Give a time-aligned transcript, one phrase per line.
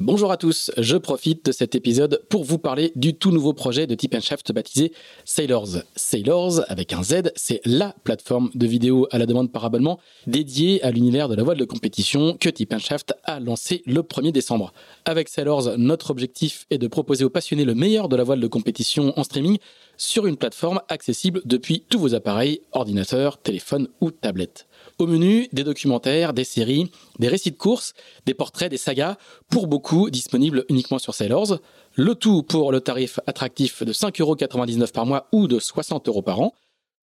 [0.00, 3.88] Bonjour à tous, je profite de cet épisode pour vous parler du tout nouveau projet
[3.88, 4.92] de Tip Shaft baptisé
[5.24, 5.78] Sailors.
[5.96, 9.98] Sailors, avec un Z, c'est LA plateforme de vidéo à la demande par abonnement
[10.28, 14.30] dédiée à l'univers de la voile de compétition que Tip Shaft a lancé le 1er
[14.30, 14.72] décembre.
[15.04, 18.46] Avec Sailors, notre objectif est de proposer aux passionnés le meilleur de la voile de
[18.46, 19.58] compétition en streaming
[19.96, 24.68] sur une plateforme accessible depuis tous vos appareils, ordinateurs, téléphones ou tablettes.
[24.98, 26.90] Au menu, des documentaires, des séries,
[27.20, 27.94] des récits de courses,
[28.26, 29.16] des portraits, des sagas,
[29.48, 31.60] pour beaucoup disponibles uniquement sur Sailors.
[31.94, 36.54] Le tout pour le tarif attractif de 5,99€ par mois ou de 60€ par an.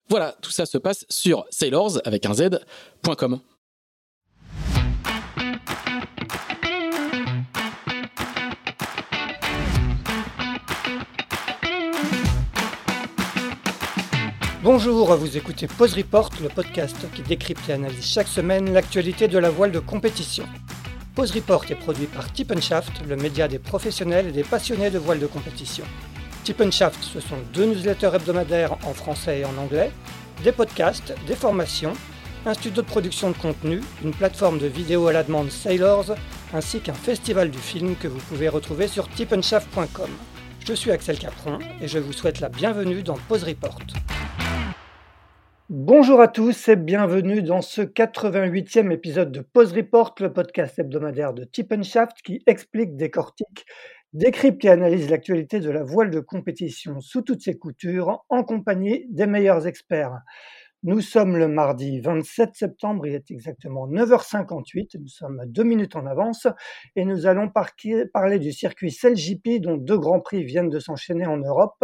[0.09, 3.39] Voilà, tout ça se passe sur sailors avec un z.com.
[14.65, 19.37] Bonjour, vous écoutez Pause Report, le podcast qui décrypte et analyse chaque semaine l'actualité de
[19.37, 20.43] la voile de compétition.
[21.13, 25.19] Pause Report est produit par Tip le média des professionnels et des passionnés de voile
[25.19, 25.85] de compétition.
[26.43, 29.91] Tip Shaft, ce sont deux newsletters hebdomadaires en français et en anglais,
[30.43, 31.93] des podcasts, des formations,
[32.47, 36.15] un studio de production de contenu, une plateforme de vidéo à la demande Sailors,
[36.55, 40.09] ainsi qu'un festival du film que vous pouvez retrouver sur tipenshaft.com.
[40.65, 43.77] Je suis Axel Capron et je vous souhaite la bienvenue dans Pause Report.
[45.67, 51.33] Bonjour à tous et bienvenue dans ce 88e épisode de Pause Report, le podcast hebdomadaire
[51.33, 51.49] de
[51.81, 53.65] Shaft qui explique, décortique,
[54.13, 59.07] décrypte et analyse l'actualité de la voile de compétition sous toutes ses coutures en compagnie
[59.09, 60.19] des meilleurs experts.
[60.87, 66.05] Nous sommes le mardi 27 septembre, il est exactement 9h58, nous sommes deux minutes en
[66.05, 66.45] avance
[66.95, 67.51] et nous allons
[68.13, 71.83] parler du circuit CELGP dont deux grands prix viennent de s'enchaîner en Europe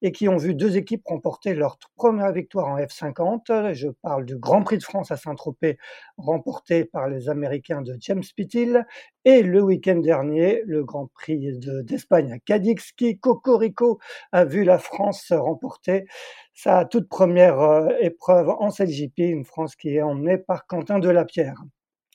[0.00, 3.74] et qui ont vu deux équipes remporter leur première victoire en F50.
[3.74, 5.76] Je parle du Grand Prix de France à Saint-Tropez
[6.16, 8.84] remporté par les Américains de James Pittil
[9.24, 13.98] et le week-end dernier le Grand Prix d'Espagne à Cadix qui, Cocorico,
[14.32, 16.06] a vu la France remporter
[16.54, 21.62] sa toute première euh, épreuve en CLJP, une France qui est emmenée par Quentin Delapierre.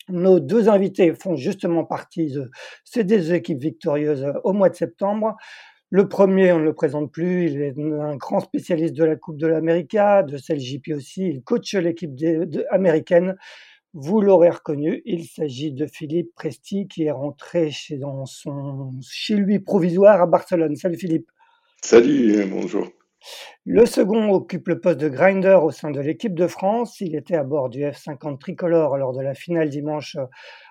[0.10, 2.50] Nos deux invités font justement partie de
[2.84, 5.38] ces deux équipes victorieuses euh, au mois de septembre.
[5.94, 9.38] Le premier, on ne le présente plus, il est un grand spécialiste de la Coupe
[9.38, 12.12] de l'América, de CLJP aussi, il coach l'équipe
[12.70, 13.36] américaine.
[13.94, 19.36] Vous l'aurez reconnu, il s'agit de Philippe Presti qui est rentré chez, dans son, chez
[19.36, 20.78] lui provisoire à Barcelone.
[20.78, 21.30] Salut Philippe.
[21.84, 22.88] Salut, bonjour.
[23.66, 27.02] Le second occupe le poste de grinder au sein de l'équipe de France.
[27.02, 30.26] Il était à bord du F50 tricolore lors de la finale dimanche euh,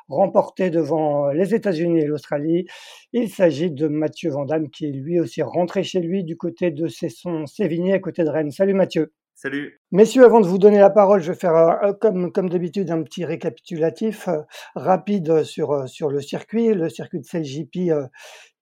[0.09, 2.65] remportée devant euh, les États-Unis et l'Australie.
[3.13, 6.89] Il s'agit de Mathieu Vandamme qui est lui aussi rentré chez lui du côté de
[6.89, 8.51] Cesson-Sévigné à côté de Rennes.
[8.51, 9.13] Salut Mathieu.
[9.43, 9.81] Salut.
[9.91, 13.03] Messieurs, avant de vous donner la parole, je vais faire euh, comme, comme d'habitude un
[13.03, 14.29] petit récapitulatif
[14.75, 17.91] rapide sur, sur le circuit, le circuit de CLJP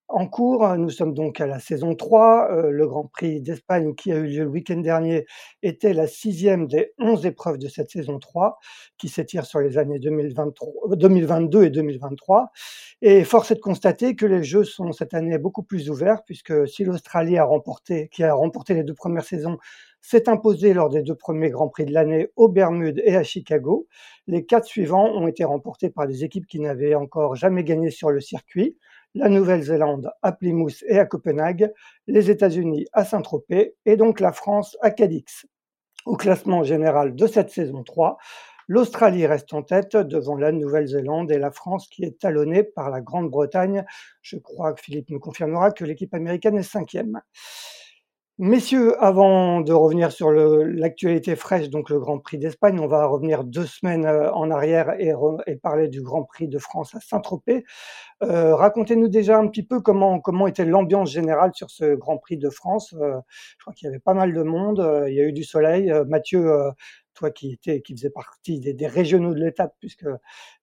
[0.09, 0.67] en cours.
[0.77, 2.49] Nous sommes donc à la saison 3.
[2.51, 5.27] Euh, le Grand Prix d'Espagne qui a eu lieu le week-end dernier
[5.63, 8.59] était la sixième des onze épreuves de cette saison 3
[8.97, 12.51] qui s'étire sur les années 2023, 2022 et 2023.
[13.03, 16.67] Et force est de constater que les jeux sont cette année beaucoup plus ouverts puisque
[16.67, 19.59] si l'Australie a remporté, qui a remporté les deux premières saisons,
[20.01, 23.87] s'est imposé lors des deux premiers Grands Prix de l'année aux Bermudes et à Chicago.
[24.27, 28.11] Les quatre suivants ont été remportés par des équipes qui n'avaient encore jamais gagné sur
[28.11, 28.77] le circuit
[29.15, 31.73] la Nouvelle-Zélande à Plymouth et à Copenhague,
[32.07, 35.47] les États-Unis à Saint-Tropez et donc la France à Cadix.
[36.07, 38.19] Au classement général de cette saison 3,
[38.69, 43.01] l'Australie reste en tête devant la Nouvelle-Zélande et la France qui est talonnée par la
[43.01, 43.85] Grande-Bretagne.
[44.23, 47.21] Je crois que Philippe nous confirmera que l'équipe américaine est cinquième.
[48.41, 53.43] Messieurs, avant de revenir sur l'actualité fraîche, donc le Grand Prix d'Espagne, on va revenir
[53.43, 55.13] deux semaines euh, en arrière et,
[55.49, 57.65] et parler du Grand Prix de France à Saint-Tropez.
[58.23, 62.37] Euh, Racontez-nous déjà un petit peu comment, comment était l'ambiance générale sur ce Grand Prix
[62.37, 62.95] de France.
[63.01, 63.19] Euh,
[63.59, 65.43] je crois qu'il y avait pas mal de monde, euh, il y a eu du
[65.43, 65.91] soleil.
[65.91, 66.49] Euh, Mathieu,
[67.15, 70.07] toi qui, était, qui faisais partie des, des régionaux de l'étape, puisque,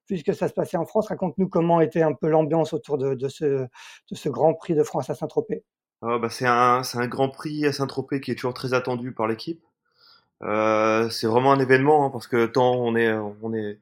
[0.06, 3.28] puisque ça se passait en France, raconte-nous comment était un peu l'ambiance autour de, de,
[3.28, 3.68] ce, de
[4.16, 5.66] ce Grand Prix de France à Saint-Tropez.
[6.02, 9.28] Ah, bah, c'est un, un grand prix à Saint-Tropez qui est toujours très attendu par
[9.28, 9.62] l'équipe.
[10.44, 13.80] Euh, c'est vraiment un événement hein, parce que tant on est, on est,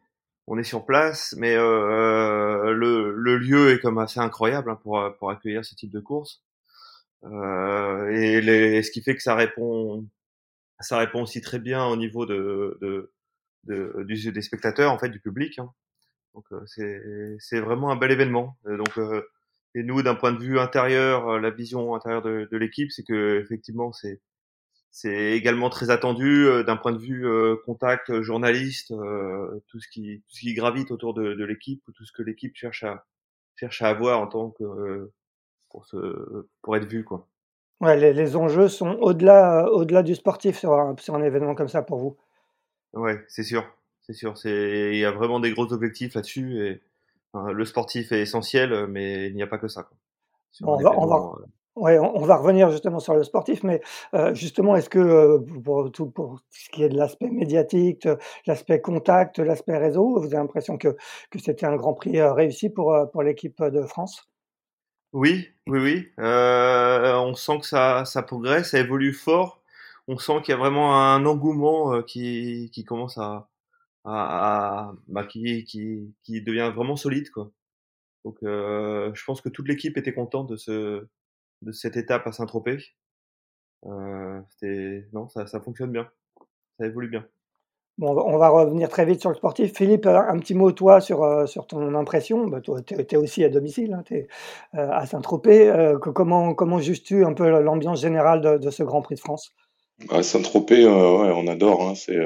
[0.48, 5.02] on est sur place, mais euh, le, le, lieu est comme assez incroyable hein, pour,
[5.20, 6.42] pour accueillir ce type de course.
[7.26, 10.06] Euh, et les, ce qui fait que ça répond,
[10.80, 13.12] ça répond aussi très bien au niveau de, de,
[13.66, 15.60] de du, des spectateurs, en fait, du public.
[15.60, 15.72] Hein.
[16.36, 17.02] Donc euh, c'est,
[17.40, 18.58] c'est vraiment un bel événement.
[18.66, 19.28] Donc euh,
[19.76, 23.04] et nous, d'un point de vue intérieur, euh, la vision intérieure de, de l'équipe, c'est
[23.04, 24.22] que effectivement, c'est
[24.92, 28.94] c'est également très attendu euh, d'un point de vue euh, contact journaliste,
[29.68, 32.56] tout ce qui tout ce qui gravite autour de, de l'équipe, tout ce que l'équipe
[32.56, 33.06] cherche à,
[33.56, 35.12] cherche à avoir en tant que
[35.70, 35.98] pour se
[36.62, 37.28] pour être vu quoi.
[37.82, 41.68] Ouais, les, les enjeux sont au-delà au-delà du sportif sur un, sur un événement comme
[41.68, 42.18] ça pour vous.
[42.94, 43.66] Ouais, c'est sûr,
[44.04, 44.38] c'est sûr.
[44.38, 46.82] C'est il y a vraiment des gros objectifs là-dessus et
[47.34, 49.84] le sportif est essentiel, mais il n'y a pas que ça.
[49.84, 49.98] Quoi.
[50.62, 51.36] on, va, on, va,
[51.76, 53.82] Ouais, on, va revenir justement sur le sportif, mais
[54.14, 58.08] euh, justement, est-ce que euh, pour, tout, pour ce qui est de l'aspect médiatique,
[58.46, 60.96] l'aspect contact, l'aspect réseau, vous avez l'impression que,
[61.32, 64.30] que c'était un Grand Prix euh, réussi pour, pour l'équipe de France?
[65.14, 66.12] Oui, oui, oui.
[66.20, 69.64] on sent que ça, ça progresse, ça évolue fort.
[70.08, 73.48] On sent qu'il y a vraiment un engouement qui, qui commence à,
[74.04, 77.52] à, à bah, qui, qui, qui devient vraiment solide, quoi.
[78.26, 81.08] Donc, je pense que toute l'équipe était contente de ce
[81.64, 82.78] de cette étape à Saint-Tropez.
[83.86, 84.40] Euh,
[85.12, 86.08] non, ça, ça fonctionne bien,
[86.80, 87.26] ça évolue bien.
[88.00, 89.76] Bon, on va revenir très vite sur le sportif.
[89.76, 92.48] Philippe, un petit mot, toi, sur, euh, sur ton impression?
[92.48, 94.28] Bah, toi, tu es, aussi à domicile, hein, tu es
[94.74, 95.70] euh, à Saint-Tropez.
[95.70, 99.54] Euh, comment, comment juges-tu un peu l'ambiance générale de, de, ce Grand Prix de France?
[100.10, 101.88] À Saint-Tropez, ouais, on adore.
[101.88, 102.18] Hein, c'est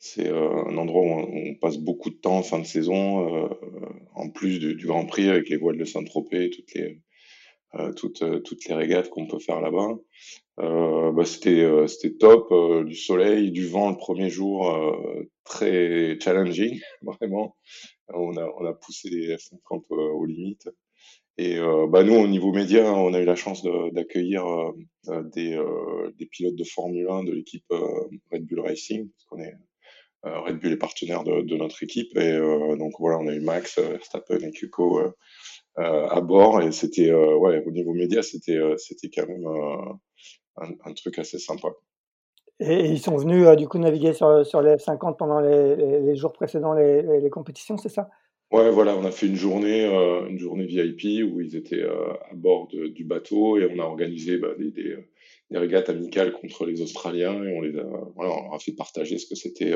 [0.00, 3.48] c'est un endroit où on, passe beaucoup de temps en fin de saison,
[4.14, 7.00] en plus du, du, Grand Prix avec les voiles de Saint-Tropez, toutes les,
[7.76, 9.96] euh, toutes, euh, toutes les régates qu'on peut faire là-bas.
[10.58, 12.52] Euh, bah, c'était euh, c'était top,
[12.84, 14.74] du soleil, du vent le premier jour,
[15.44, 17.56] très challenging, vraiment.
[18.12, 20.68] On a, on a poussé les F50 aux limites.
[21.38, 21.58] Et
[21.88, 23.62] bah nous, au niveau média, on a eu la chance
[23.92, 24.44] d'accueillir
[25.32, 25.58] des,
[26.18, 27.64] des pilotes de Formule 1 de l'équipe
[28.30, 29.08] Red Bull Racing,
[30.22, 32.16] Red Bull est partenaire de, de notre équipe.
[32.16, 32.38] Et
[32.78, 35.14] donc voilà, on a eu Max, Verstappen et Kuko
[35.78, 39.46] euh, à bord et c'était euh, ouais au niveau média c'était euh, c'était quand même
[39.46, 41.68] un, un, truc assez sympa.
[42.58, 46.32] Et ils sont venus du coup naviguer sur, sur les 50 pendant les, les, jours
[46.32, 48.10] précédents les, les, compétitions, c'est ça?
[48.50, 49.86] Ouais, voilà, on a fait une journée,
[50.28, 54.48] une journée VIP où ils étaient à bord du bateau et on a organisé bah,
[54.58, 54.98] des, des,
[55.50, 59.18] des, régates amicales contre les Australiens et on les a, voilà, on a fait partager
[59.18, 59.74] ce que c'était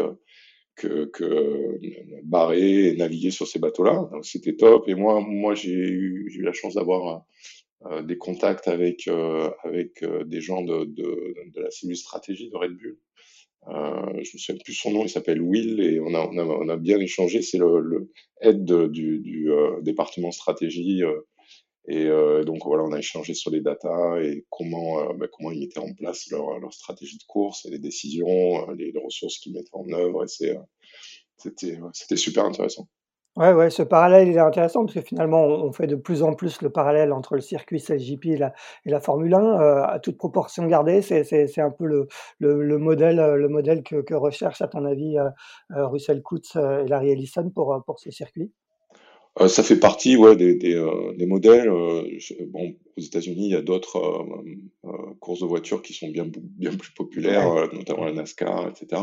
[0.76, 1.78] que, que euh,
[2.24, 4.08] barrer et naviguer sur ces bateaux-là.
[4.12, 4.88] Donc c'était top.
[4.88, 7.24] Et moi, moi j'ai eu, eu la chance d'avoir
[7.86, 12.50] euh, des contacts avec euh, avec euh, des gens de, de, de la cellule stratégie
[12.50, 12.98] de Red Bull.
[13.68, 16.44] Euh, je me souviens plus son nom, il s'appelle Will et on a, on a,
[16.44, 17.40] on a bien échangé.
[17.40, 18.10] C'est le, le
[18.42, 19.48] aide du, du
[19.80, 21.02] département stratégie
[21.86, 25.50] et euh, donc voilà, on a échangé sur les datas et comment euh, bah, comment
[25.50, 29.38] ils mettaient en place leur, leur stratégie de course et les décisions, euh, les, ressources
[29.38, 30.24] qu'ils mettaient en œuvre.
[30.24, 32.88] Et c'était c'était super intéressant.
[33.36, 36.34] Ouais, ouais, ce parallèle il est intéressant parce que finalement on fait de plus en
[36.34, 38.54] plus le parallèle entre le circuit CLJP et la,
[38.86, 41.02] et la Formule 1 euh, à toute proportion gardée.
[41.02, 42.06] C'est, c'est, c'est un peu le,
[42.38, 45.16] le, le, modèle, le modèle que, que recherche à ton avis
[45.68, 48.52] Russell Coutts et Larry Ellison pour, pour ce circuit.
[49.40, 51.68] Euh, ça fait partie ouais, des, des, euh, des modèles.
[51.68, 52.02] Euh,
[52.46, 54.24] bon, aux États-Unis, il y a d'autres
[55.20, 59.02] courses de voitures qui sont bien, bien plus populaires, notamment la NASCAR, etc.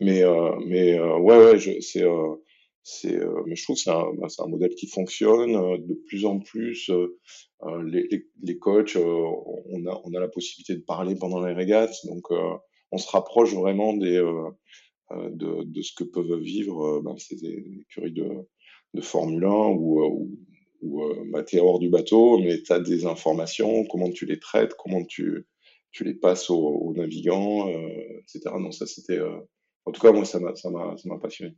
[0.00, 0.22] Mais,
[0.66, 2.04] mais ouais, ouais, je, c'est,
[2.82, 3.16] c'est,
[3.46, 6.40] mais je trouve que c'est un, bah, c'est un modèle qui fonctionne de plus en
[6.40, 6.90] plus.
[7.84, 11.94] les, les, les, coachs, on, a, on a la possibilité de parler pendant les régates,
[12.06, 12.26] donc
[12.90, 14.20] on se rapproche vraiment des,
[15.12, 18.28] de, de ce que peuvent vivre ben, ces écuries de
[18.94, 20.38] de Formule 1 ou, euh, ou,
[20.82, 24.38] ou euh, tu es hors du bateau, mais tu as des informations, comment tu les
[24.38, 25.46] traites, comment tu,
[25.90, 28.54] tu les passes aux, navigants, euh, etc.
[28.58, 29.18] Non, ça c'était.
[29.18, 29.38] Euh,
[29.84, 31.54] en tout cas, moi, ça m'a passionné.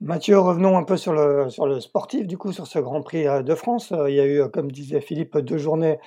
[0.00, 3.24] Mathieu, revenons un peu sur le, sur le sportif, du coup, sur ce Grand Prix
[3.44, 3.92] de France.
[4.08, 5.98] Il y a eu, comme disait Philippe, deux journées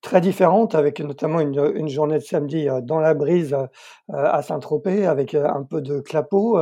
[0.00, 3.54] très différentes, avec notamment une, une journée de samedi dans la brise
[4.08, 6.58] à Saint-Tropez, avec un peu de clapot.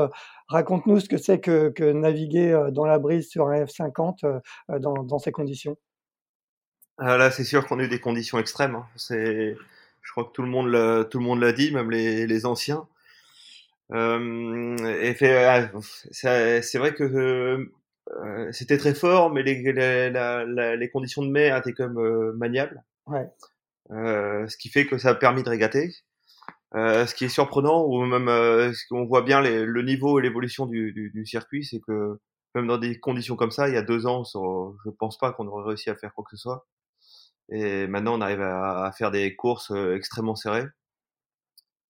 [0.51, 4.41] Raconte-nous ce que c'est que, que, naviguer euh, dans la brise sur un F50 euh,
[4.71, 5.77] euh, dans, dans, ces conditions.
[6.99, 8.75] Ah, là, c'est sûr qu'on a eu des conditions extrêmes.
[8.75, 8.87] Hein.
[8.97, 9.57] C'est,
[10.03, 12.47] je crois que tout le monde l'a, tout le monde l'a dit, même les, les
[12.47, 12.87] anciens.
[13.93, 15.71] Euh, ah,
[16.11, 21.31] c'est vrai que euh, c'était très fort, mais les, les, la, la, les conditions de
[21.31, 22.83] mer étaient comme euh, maniables.
[23.07, 23.29] Ouais.
[23.89, 25.93] ce qui fait que ça a permis de régater.
[26.77, 30.23] Euh, ce qui est surprenant, ou même euh, on voit bien les, le niveau et
[30.23, 32.21] l'évolution du, du, du, circuit, c'est que
[32.55, 35.49] même dans des conditions comme ça, il y a deux ans, je pense pas qu'on
[35.49, 36.67] aurait réussi à faire quoi que ce soit.
[37.51, 40.67] Et maintenant, on arrive à, à faire des courses euh, extrêmement serrées.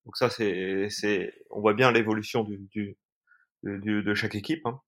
[0.07, 2.97] Donc ça, c'est, c'est, on voit bien l'évolution du, du,
[3.63, 4.65] du, de chaque équipe.
[4.67, 4.81] Hein.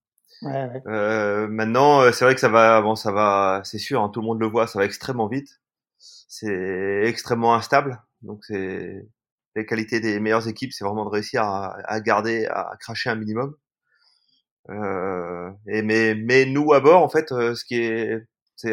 [0.43, 0.83] Ouais, ouais.
[0.87, 4.21] Euh, maintenant, euh, c'est vrai que ça va, bon, ça va, c'est sûr, hein, tout
[4.21, 5.61] le monde le voit, ça va extrêmement vite.
[5.99, 9.07] C'est extrêmement instable, donc c'est
[9.57, 13.17] les qualités des meilleures équipes, c'est vraiment de réussir à, à, garder, à cracher un
[13.17, 13.55] minimum.
[14.71, 18.73] Euh, et mais, mais nous à bord, en fait, euh, ce qui est, C'est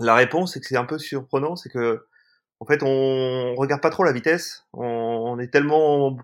[0.00, 2.06] la réponse, c'est que c'est un peu surprenant, c'est que
[2.60, 4.66] en fait, on regarde pas trop la vitesse.
[4.72, 6.18] On, est tellement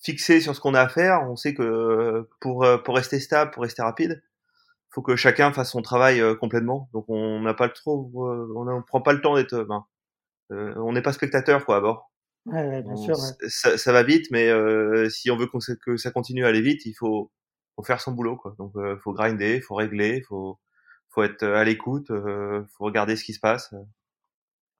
[0.00, 1.22] fixé sur ce qu'on a à faire.
[1.30, 4.22] On sait que pour pour rester stable, pour rester rapide,
[4.90, 6.88] faut que chacun fasse son travail complètement.
[6.92, 9.64] Donc on n'a pas le trop, on ne prend pas le temps d'être.
[9.64, 9.86] Ben,
[10.50, 12.09] on n'est pas spectateur quoi à bord.
[12.46, 13.16] Ouais, bien sûr,
[13.48, 14.50] ça, ça, va vite, mais
[15.10, 15.48] si on veut
[15.84, 17.30] que ça continue à aller vite, il faut,
[17.76, 18.54] faut faire son boulot quoi.
[18.58, 20.58] Donc faut grinder, faut régler, faut
[21.10, 23.74] faut être à l'écoute, faut regarder ce qui se passe.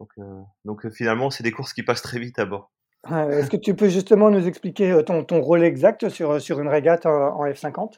[0.01, 2.73] Donc, euh, donc euh, finalement, c'est des courses qui passent très vite à bord.
[3.09, 6.69] Est-ce que tu peux justement nous expliquer euh, ton, ton rôle exact sur, sur une
[6.69, 7.95] régate en, F50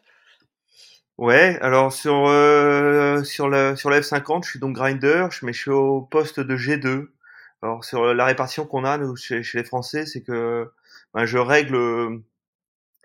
[1.18, 5.60] Ouais, alors sur euh, sur la sur la F50, je suis donc grinder, mais je
[5.60, 7.08] suis au poste de G2.
[7.62, 10.70] Alors sur la répartition qu'on a nous chez, chez les Français, c'est que
[11.14, 12.22] ben, je règle,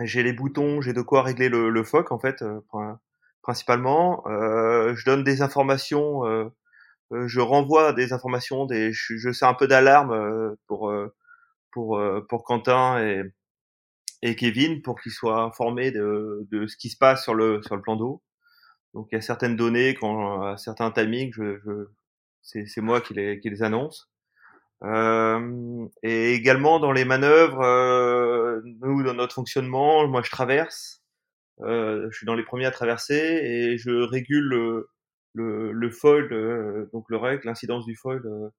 [0.02, 2.44] j'ai les boutons, j'ai de quoi régler le, le FOC en fait,
[3.42, 4.24] principalement.
[4.28, 6.52] Euh, je donne des informations
[7.14, 11.14] euh, je renvoie des informations, des, je, je un peu d'alarme euh, pour euh,
[11.72, 13.24] pour pour Quentin et
[14.24, 17.76] et Kevin pour qu'ils soient informés de, de ce qui se passe sur le sur
[17.76, 18.24] le plan d'eau.
[18.94, 21.88] Donc il y a certaines données quand à certains timings, je, je
[22.42, 24.10] c'est moi qui les qui les annonce.
[24.84, 31.04] Euh, et également dans les manœuvres, euh, nous dans notre fonctionnement, moi je traverse,
[31.62, 34.90] euh, je suis dans les premiers à traverser et je régule le,
[35.34, 38.50] le, le foil, euh, donc le règle, l'incidence du foil euh,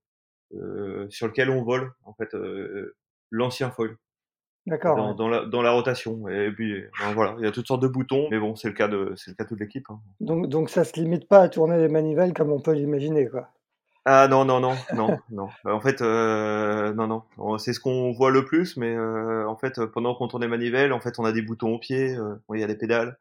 [0.55, 2.37] euh, sur lequel on vole, en fait,
[3.31, 3.97] l'ancien foil.
[4.67, 4.97] D'accord.
[4.97, 6.29] Dans, dans, la, dans la rotation.
[6.29, 8.75] Et puis ben voilà, il y a toutes sortes de boutons, mais bon, c'est le
[8.75, 9.87] cas de c'est le cas de toute l'équipe.
[9.89, 9.99] Hein.
[10.21, 13.49] Donc donc ça se limite pas à tourner les manivelles comme on peut l'imaginer, quoi.
[14.05, 15.49] Ah non non non non non.
[15.65, 19.85] En fait euh, non non, c'est ce qu'on voit le plus, mais euh, en fait
[19.87, 22.61] pendant qu'on tourne les manivelles, en fait on a des boutons au pied, euh, il
[22.61, 23.19] y a des pédales.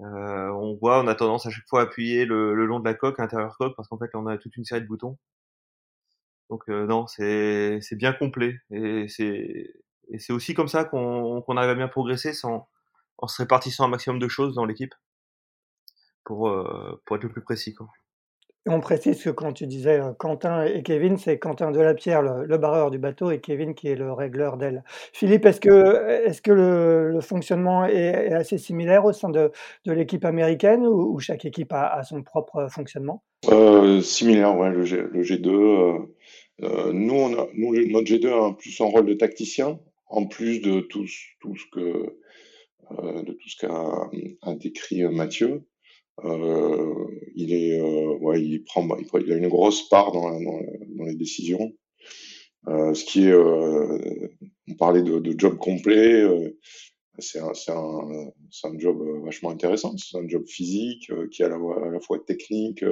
[0.00, 2.94] Euh, on voit, on a tendance à chaque fois à appuyer le, long de la
[2.94, 5.16] coque, l'intérieur coque, parce qu'en fait, on a toute une série de boutons.
[6.50, 11.74] Donc euh, non, c'est bien complet et c'est aussi comme ça qu'on qu'on arrive à
[11.74, 12.68] bien progresser sans
[13.18, 14.94] en se répartissant un maximum de choses dans l'équipe
[16.24, 17.88] pour euh, pour être le plus précis quoi
[18.66, 22.58] on précise que quand tu disais euh, Quentin et Kevin, c'est Quentin Delapierre, le, le
[22.58, 24.82] barreur du bateau, et Kevin qui est le régleur d'aile.
[25.12, 29.52] Philippe, est-ce que, est que le, fonctionnement est, assez similaire au sein de,
[29.84, 33.22] l'équipe américaine ou, chaque équipe a, son propre fonctionnement?
[33.50, 35.50] Euh, Similaire, ouais, le, G, 2
[36.62, 41.64] euh, nous, notre G2 a plus un rôle de tacticien, en plus de tout ce
[41.72, 42.16] que
[42.90, 45.64] de tout ce qu'a décrit Mathieu.
[46.24, 50.60] Euh, il est, euh, ouais, il prend, il, a une grosse part dans, dans,
[50.96, 51.72] dans les décisions.
[52.68, 56.24] Euh, ce qui est, on parlait de, de job complet,
[57.18, 58.32] c'est un, un,
[58.64, 59.96] un, job vachement intéressant.
[59.96, 62.84] C'est un job physique qui est à la, à la fois technique,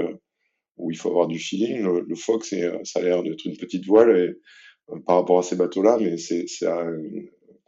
[0.76, 1.83] où il faut avoir du feeling.
[1.83, 2.54] Le, le Fox,
[2.85, 4.40] ça a l'air d'être une petite voile et,
[5.07, 6.47] par rapport à ces bateaux-là, mais c'est,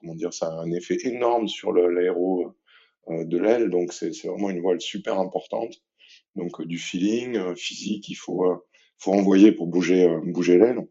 [0.00, 2.50] comment dire, ça a un effet énorme sur l'aéro euh,
[3.08, 5.80] de l'aile, donc c'est vraiment une voile super importante.
[6.34, 8.44] Donc euh, du feeling euh, physique, il faut
[8.98, 10.86] faut envoyer pour bouger bouger l'aile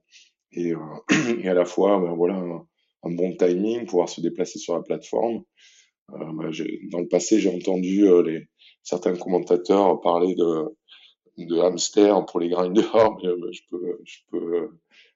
[0.52, 0.74] et,
[1.42, 2.36] et, à la fois ben, voilà
[3.04, 5.44] un, bon timing, pouvoir se déplacer sur la plateforme.
[6.12, 6.52] Euh, ben,
[6.92, 8.48] dans le passé, j'ai entendu les
[8.84, 10.66] certains commentateurs parler de
[11.38, 14.70] de hamster pour les grinders, mais je peux je peux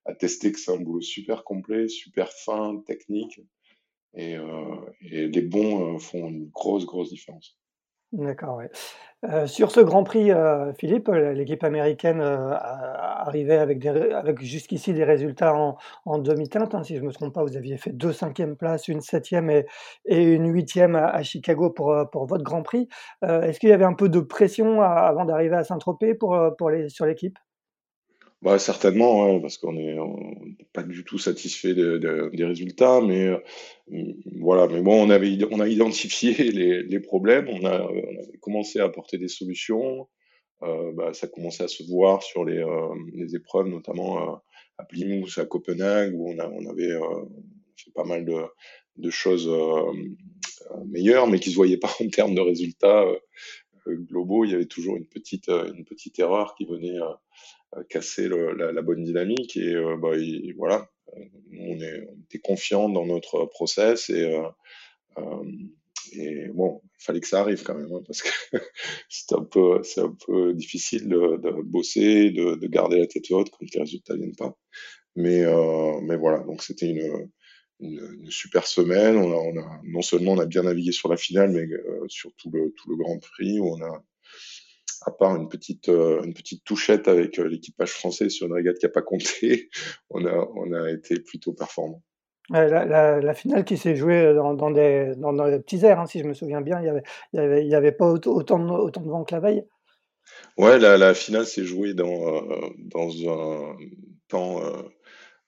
[0.05, 3.39] attester que c'est un boulot super complet, super fin, technique
[4.13, 7.57] et, euh, et les bons euh, font une grosse, grosse différence.
[8.11, 8.71] D'accord, ouais.
[9.25, 15.53] Euh, sur ce Grand Prix, euh, Philippe, l'équipe américaine arrivait avec, jusqu'ici des résultats
[16.05, 16.73] en, demi-teinte.
[16.73, 19.51] Hein, si je ne me trompe pas, vous aviez fait deux cinquièmes places, une septième
[19.51, 19.65] et,
[20.07, 21.93] une huitième à, Chicago pour,
[22.25, 22.87] votre Grand Prix.
[23.21, 26.35] Est-ce qu'il y avait un peu de pression avant d'arriver à Saint-Tropez pour,
[26.87, 27.37] sur l'équipe?
[28.41, 29.97] Bah, certainement, parce qu'on est,
[30.71, 33.37] pas du tout satisfait de, de, des résultats, mais euh,
[34.39, 34.67] voilà.
[34.67, 37.89] Mais bon, on avait, on a identifié les, problèmes, on a,
[38.41, 40.07] commencé à apporter des solutions.
[40.63, 44.43] Euh, bah, ça commençait à se voir sur les, euh, les épreuves, notamment à,
[44.77, 47.25] à Plymouth, à Copenhague, où on, a, on avait euh,
[47.75, 48.41] fait pas mal de,
[48.97, 49.91] de choses euh,
[50.85, 53.05] meilleures, mais qui se voyaient pas en termes de résultats
[53.95, 54.45] globaux.
[54.45, 56.97] Il y avait toujours une petite, une petite erreur qui venait
[57.89, 60.11] casser le, la, la, bonne dynamique et, euh, bah,
[60.57, 60.89] voilà,
[61.57, 64.47] on, était confiant dans notre process et, euh,
[65.17, 68.29] euh, bon, il fallait que ça arrive quand même hein, parce que
[69.09, 73.65] c'est un peu, un peu difficile de, bosser, de, de, garder la tête haute quand
[73.73, 74.57] les résultats viennent pas.
[75.15, 77.29] Mais, euh, mais voilà, donc c'était une,
[77.79, 79.17] une, une, super semaine.
[79.17, 82.05] On a, on a, non seulement on a bien navigué sur la finale, mais euh,
[82.07, 84.03] sur tout le, tout le Grand Prix où on a
[85.05, 88.89] à part une petite une petite touchette avec l'équipage français sur une régate qui a
[88.89, 89.69] pas compté,
[90.09, 92.03] on a on a été plutôt performant.
[92.51, 96.17] La, la, finale qui s'est jouée dans, dans, des, dans, des petits airs, hein, si
[96.17, 98.57] je me souviens bien, il n'y avait, il y avait, il y avait pas autant,
[98.57, 99.63] de, autant de vent que la veille.
[100.57, 102.43] Ouais, la, la finale s'est jouée dans,
[102.79, 103.77] dans un
[104.27, 104.61] temps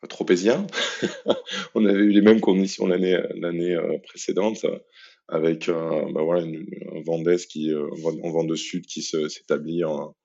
[0.08, 0.66] tropézien.
[1.76, 4.66] on avait eu les mêmes conditions l'année l'année euh, précédente
[5.28, 7.88] avec un, bah voilà, un vent d'est qui, euh,
[8.24, 10.16] un vent de sud qui s'établit en,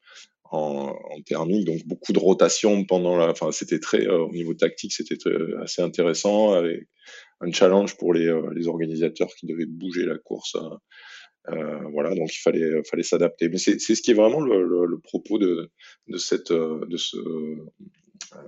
[0.50, 3.30] en, en, thermique, donc beaucoup de rotation pendant la.
[3.30, 5.16] Enfin, c'était très euh, au niveau tactique, c'était
[5.62, 6.88] assez intéressant avec
[7.40, 10.56] un challenge pour les, les organisateurs qui devaient bouger la course.
[11.92, 13.48] Voilà, donc il fallait fallait s'adapter.
[13.48, 15.70] Mais c'est ce qui est vraiment le, le, le propos de,
[16.08, 17.16] de cette de ce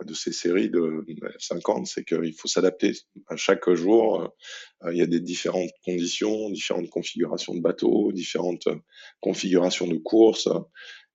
[0.04, 1.04] de ces séries de
[1.38, 2.92] 50, c'est qu'il faut s'adapter
[3.28, 4.34] à chaque jour.
[4.84, 8.68] Euh, il y a des différentes conditions, différentes configurations de bateaux, différentes
[9.20, 10.48] configurations de courses,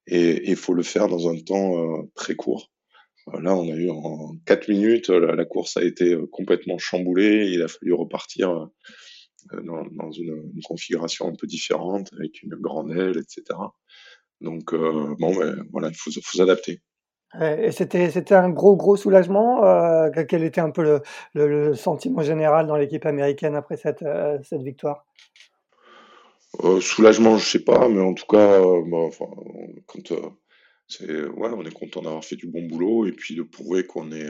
[0.06, 2.70] et il faut le faire dans un temps euh, très court.
[3.28, 7.62] Euh, là, on a eu en 4 minutes, la, course a été complètement chamboulée, il
[7.62, 8.68] a fallu repartir
[9.52, 13.58] dans, une, configuration un peu différente, avec une grande aile, etc.
[14.40, 16.80] Donc, bon, ben, voilà, il faut s'adapter.
[17.40, 19.64] Et c'était un gros, gros soulagement.
[19.64, 21.00] Euh, quel était un peu
[21.34, 25.06] le, sentiment général dans l'équipe américaine après cette, euh, cette victoire?
[26.62, 29.08] Euh, Soulagement, je sais pas, mais en tout cas, bah,
[30.86, 34.12] c'est, ouais, on est content d'avoir fait du bon boulot et puis de prouver qu'on
[34.12, 34.28] est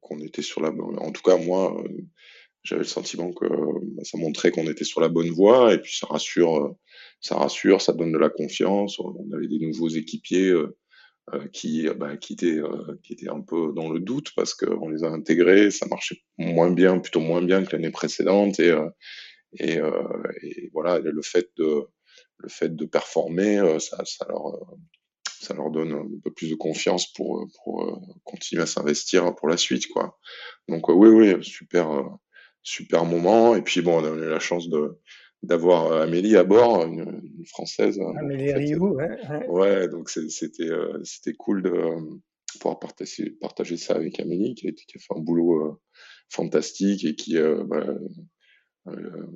[0.00, 0.98] qu'on était sur la bonne.
[0.98, 1.82] En tout cas, moi,
[2.64, 5.94] j'avais le sentiment que bah, ça montrait qu'on était sur la bonne voie et puis
[5.94, 6.74] ça rassure,
[7.20, 8.98] ça rassure, ça donne de la confiance.
[8.98, 10.76] On avait des nouveaux équipiers euh,
[11.52, 14.88] qui, euh, bah, qui, était, euh, qui était un peu dans le doute parce qu'on
[14.88, 18.74] les a intégrés, ça marchait moins bien, plutôt moins bien que l'année précédente et,
[19.58, 19.78] et,
[20.42, 21.86] et, voilà, le fait de,
[22.38, 24.58] le fait de performer, ça, ça leur,
[25.40, 29.56] ça leur donne un peu plus de confiance pour, pour continuer à s'investir pour la
[29.56, 30.18] suite, quoi.
[30.68, 31.88] Donc oui, oui, super,
[32.62, 33.54] super moment.
[33.54, 34.98] Et puis bon, on a eu la chance de,
[35.44, 37.98] d'avoir euh, Amélie à bord, une, française.
[37.98, 39.48] Euh, Amélie Rioux, ouais, ouais.
[39.48, 41.72] Ouais, donc c'était euh, c'était cool de
[42.58, 45.80] pouvoir partager, partager ça avec Amélie, qui a, qui a fait un boulot
[46.30, 47.86] fantastique et qui bah,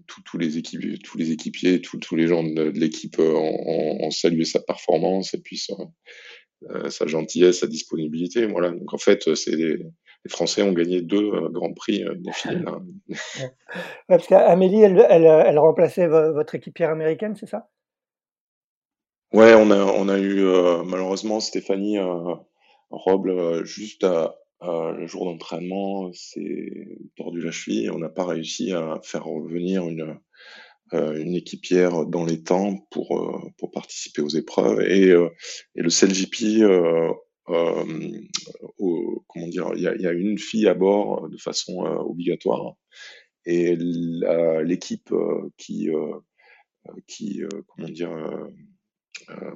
[0.06, 4.60] tous les équipiers, tous les équipiers, tous les gens de, l'équipe ont, ont, salué sa
[4.60, 5.74] performance et puis sa,
[6.90, 8.46] sa gentillesse, sa disponibilité.
[8.46, 8.70] Voilà.
[8.70, 9.56] Donc en fait, c'est
[10.24, 12.64] les Français ont gagné deux euh, grands prix euh, d'affilée.
[14.08, 17.68] parce qu'Amélie, elle, elle, elle, remplaçait votre équipière américaine, c'est ça?
[19.32, 21.98] Ouais, on a, on a eu euh, malheureusement Stéphanie
[22.90, 27.90] Roble juste à, le jour d'entraînement, c'est tordu la cheville.
[27.90, 30.18] On n'a pas réussi à faire revenir une,
[30.92, 34.80] une équipière dans les temps pour, pour participer aux épreuves.
[34.80, 36.64] Et, et le CLGP
[37.48, 41.84] au, comment dire, il y a, y a, une fille à bord euh, de façon
[41.84, 42.74] euh, obligatoire.
[43.44, 45.14] Et l'équipe
[45.56, 45.88] qui
[47.06, 48.10] qui comment dire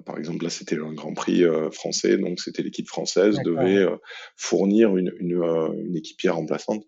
[0.07, 3.87] par exemple, là, c'était un Grand Prix français, donc c'était l'équipe française devait
[4.35, 5.43] fournir une, une,
[5.77, 6.85] une, équipière remplaçante.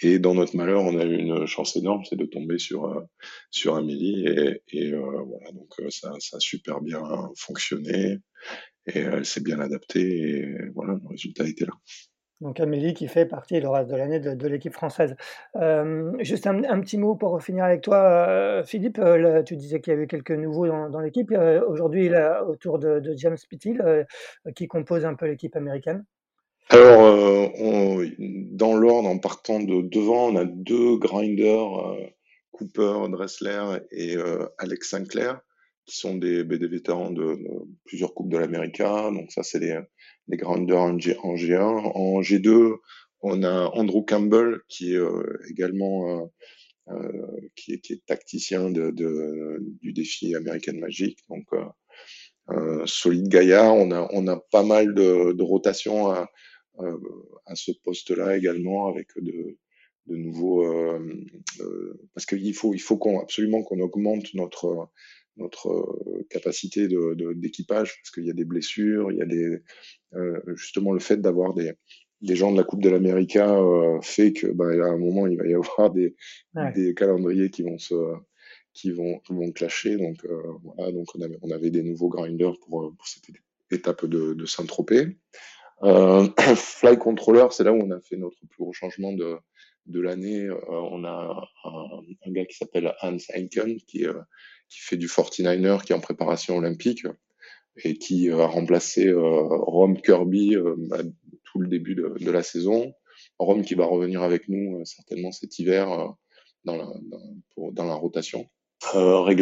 [0.00, 3.02] Et dans notre malheur, on a eu une chance énorme, c'est de tomber sur
[3.50, 7.02] sur Amélie, et, et voilà, donc ça, ça a super bien
[7.36, 8.18] fonctionné
[8.94, 11.74] et elle s'est bien adaptée et voilà, le résultat était là.
[12.40, 15.16] Donc Amélie qui fait partie le reste de l'année de, l'équipe française.
[15.56, 18.98] Euh, juste un, petit mot pour finir avec toi, euh, Philippe.
[18.98, 21.32] Euh, tu disais qu'il y avait quelques nouveaux dans, l'équipe.
[21.66, 22.10] Aujourd'hui,
[22.46, 24.06] autour de, James Pittil,
[24.54, 26.04] qui compose un peu l'équipe américaine.
[26.70, 27.50] Alors,
[28.18, 31.96] dans l'ordre, en partant de devant, on a deux grinders,
[32.52, 34.16] Cooper Dressler et
[34.58, 35.40] Alex Sinclair
[35.88, 37.38] qui sont des, ben, des vétérans de,
[37.84, 39.10] plusieurs coupes de l'América.
[39.10, 39.80] Donc ça, c'est les,
[40.28, 42.76] les grandeurs en, G, 1 En G2,
[43.22, 46.26] on a Andrew Campbell qui est euh, également euh,
[46.90, 48.90] euh, qui, est, tacticien de,
[49.80, 51.18] du défi American Magic.
[51.28, 51.46] Donc
[52.86, 53.74] solide gaillard.
[53.74, 56.30] On a, on a pas mal de, de rotation à,
[56.78, 59.58] à ce poste-là également avec de,
[60.06, 60.64] de nouveaux
[62.14, 64.88] parce qu'il faut il faut absolument qu'on augmente notre
[65.38, 69.60] notre euh, capacité d'équipage, de, parce qu'il y a des blessures, il y a des,
[70.14, 71.74] euh, justement le fait d'avoir des,
[72.22, 75.36] des gens de la Coupe de l'América euh, fait que bah, à un moment il
[75.36, 76.16] va y avoir des,
[76.74, 77.94] des calendriers qui vont se
[78.72, 79.96] qui vont, qui vont clasher.
[79.96, 83.24] Donc euh, voilà, donc on avait, on avait des nouveaux grinders pour, pour cette
[83.70, 85.18] étape de, de Saint-Tropez.
[86.56, 89.36] Fly Controller, c'est là où on a fait notre plus gros changement de,
[89.86, 90.48] de l'année.
[90.68, 94.06] On a un, un gars qui s'appelle Hans Heinken qui,
[94.68, 97.06] qui fait du 49er, qui est en préparation olympique.
[97.84, 101.02] et qui a remplacé Rome Kirby à
[101.44, 102.92] tout le début de, de, la saison.
[103.38, 106.14] Rome qui va revenir avec nous certainement cet hiver
[106.64, 108.48] dans la, dans, pour, dans la rotation.
[108.94, 109.34] Euh,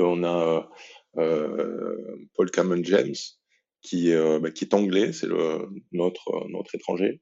[0.00, 0.68] on a
[2.34, 3.14] Paul Cameron James
[3.82, 7.20] qui, bah, qui est anglais, c'est le notre notre étranger.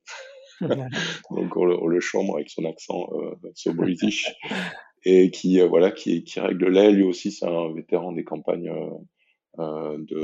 [0.61, 3.09] Donc on le, on le, chambre avec son accent
[3.55, 4.31] so british
[5.05, 8.71] et qui voilà qui, qui règle l'aile lui aussi c'est un vétéran des campagnes
[9.59, 10.17] euh, de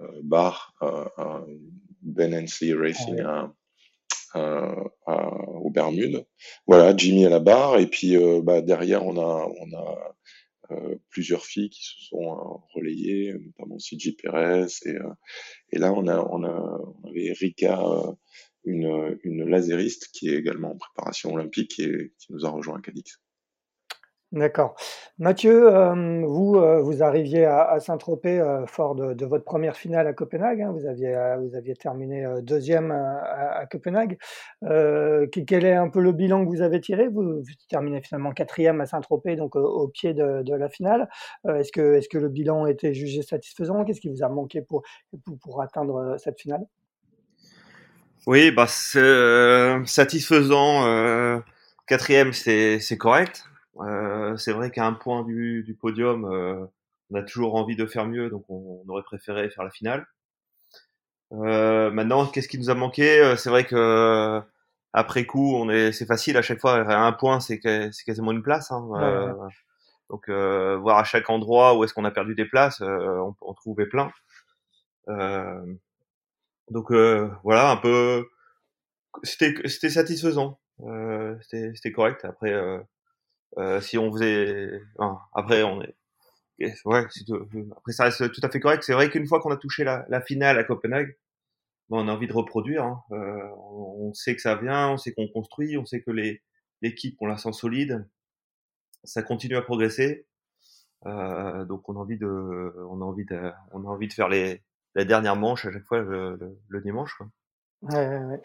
[0.00, 0.74] euh, bar
[2.02, 3.52] Ben Hensley Racing à,
[4.34, 5.28] à,
[5.60, 6.24] aux Bermudes.
[6.66, 10.16] Voilà, Jimmy à la barre et puis euh, bah, derrière on a on a
[10.70, 14.12] euh, plusieurs filles qui se sont euh, relayées, notamment aussi J.
[14.12, 14.96] Perez et,
[15.72, 17.82] et là on a on a on avait Erika
[18.64, 22.82] une, une laseriste qui est également en préparation olympique et qui nous a rejoint à
[22.82, 23.18] Cadix.
[24.32, 24.76] D'accord.
[25.18, 30.12] Mathieu, euh, vous, euh, vous arriviez à, Saint-Tropez euh, fort de, votre première finale à
[30.12, 30.60] Copenhague.
[30.60, 30.70] Hein.
[30.70, 34.18] vous, aviez, vous aviez terminé deuxième à, Copenhague.
[34.60, 37.08] quel est un peu le bilan que vous avez tiré?
[37.08, 41.08] Vous, terminez finalement quatrième à Saint-Tropez, donc au, pied de, la finale.
[41.48, 43.84] est-ce que, est que le bilan était jugé satisfaisant?
[43.84, 44.82] Qu'est-ce qui vous a manqué pour,
[45.40, 46.66] pour, atteindre cette finale?
[48.26, 51.42] Oui, bah, c'est satisfaisant.
[51.86, 53.47] quatrième, c'est correct.
[53.80, 56.66] Euh, c'est vrai qu'à un point du, du podium, euh,
[57.10, 60.06] on a toujours envie de faire mieux, donc on, on aurait préféré faire la finale.
[61.32, 63.34] Euh, maintenant, qu'est-ce qui nous a manqué?
[63.36, 64.40] C'est vrai que
[64.92, 66.76] après coup, on est, c'est facile à chaque fois.
[66.90, 68.70] À un point, c'est, c'est quasiment une place.
[68.70, 68.88] Hein.
[70.10, 73.86] Donc, voir à chaque endroit où est-ce qu'on a perdu des places, on, on, trouvait
[73.86, 74.10] plein.
[76.70, 76.92] donc
[77.44, 78.26] voilà, un peu,
[79.22, 80.58] c'était, c'était satisfaisant.
[81.42, 82.24] c'était, c'était correct.
[82.24, 82.54] Après,
[83.56, 84.80] euh, si on faisait,
[85.32, 85.94] après on est,
[86.84, 87.06] ouais,
[87.76, 88.82] après ça reste tout à fait correct.
[88.82, 91.16] C'est vrai qu'une fois qu'on a touché la, la, finale à Copenhague,
[91.90, 92.84] on a envie de reproduire.
[92.84, 93.02] Hein.
[93.12, 96.42] Euh, on, sait que ça vient, on sait qu'on construit, on sait que les
[96.82, 98.06] l'équipe on la sent solide,
[99.04, 100.26] ça continue à progresser.
[101.06, 102.26] Euh, donc on a envie de,
[102.90, 104.62] on a envie de, on a envie de faire les
[104.94, 107.14] la dernière manche à chaque fois le, le, le dimanche.
[107.14, 107.28] Quoi.
[107.82, 108.40] Ouais, ouais.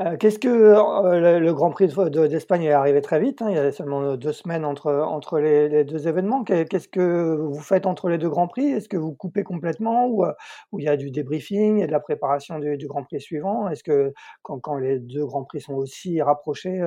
[0.00, 3.58] Euh, qu'est-ce que euh, le, Grand Prix d'Espagne est arrivé très vite, hein, il y
[3.58, 6.44] a seulement deux semaines entre, entre les, deux événements.
[6.44, 8.68] Qu'est-ce que vous faites entre les deux Grands Prix?
[8.68, 10.32] Est-ce que vous coupez complètement ou, euh,
[10.78, 13.68] il y a du débriefing et de la préparation du, Grand Prix suivant?
[13.68, 16.80] Est-ce que quand, quand, les deux Grands Prix sont aussi rapprochés,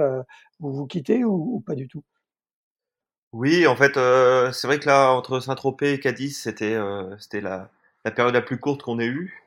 [0.59, 2.03] vous vous quittez ou, pas du tout?
[3.33, 3.95] Oui, en fait,
[4.53, 6.77] c'est vrai que là, entre Saint-Tropez et Cadiz, c'était
[7.19, 7.69] c'était la,
[8.05, 9.41] la période la plus courte qu'on ait eue.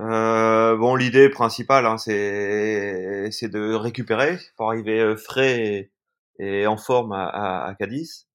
[0.00, 5.90] Euh, bon, l'idée principale, hein, c'est c'est de récupérer pour arriver euh, frais
[6.40, 8.28] et, en forme à, à, à, Cadiz.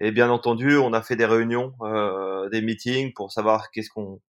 [0.00, 4.20] Et bien entendu, on a fait des réunions, euh, des meetings pour savoir qu'est-ce qu'on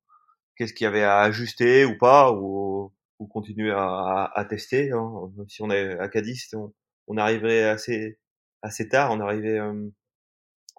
[0.58, 4.92] qu'est-ce qu'il y avait à ajuster ou pas, ou, ou continuer à, à tester.
[4.92, 5.32] Hein.
[5.50, 6.74] Si on est à Cadiz, on,
[7.08, 8.20] on arriverait assez
[8.62, 9.12] assez tard.
[9.12, 9.90] On arrivait euh,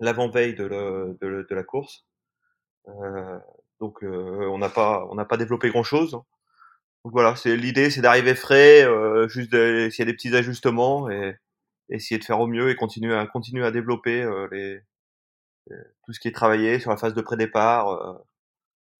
[0.00, 0.68] l'avant-veille de,
[1.20, 2.07] de, de, la course.
[2.88, 3.38] Euh,
[3.83, 6.12] donc euh, on n'a pas on n'a pas développé grand chose.
[6.12, 9.51] Donc voilà, c'est l'idée, c'est d'arriver frais, euh, juste
[9.90, 11.37] s'il y a des petits ajustements et
[11.90, 14.79] essayer de faire au mieux et continuer à continuer à développer euh,
[16.05, 18.23] tout ce qui est travaillé sur la phase de pré-départ,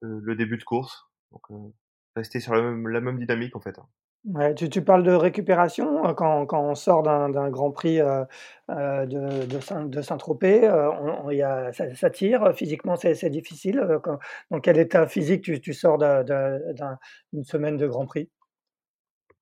[0.01, 1.07] le début de course.
[1.31, 1.73] Donc
[2.17, 3.79] rester sur la même, la même dynamique en fait.
[4.71, 8.25] Tu, parles de récupération euh, quand, on sort d'un Grand Prix euh,
[8.71, 10.71] euh de, Saint-Tropez,
[11.97, 13.85] ça, tire, physiquement c'est difficile.
[14.05, 14.19] Quand,
[14.53, 18.31] dans quel état physique tu, sors d'une semaine de Grand Prix?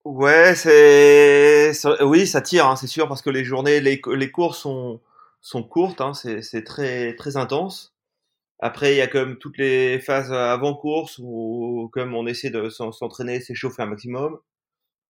[0.07, 5.63] Ouais, c'est oui, ça tire, hein, c'est sûr, parce que les journées, les, courses sont,
[5.69, 7.95] courtes, hein, c'est très très intense.
[8.61, 12.71] Après, il y a comme toutes les phases avant course où comme on essaie de
[12.71, 14.39] s'entraîner, s'échauffer un maximum.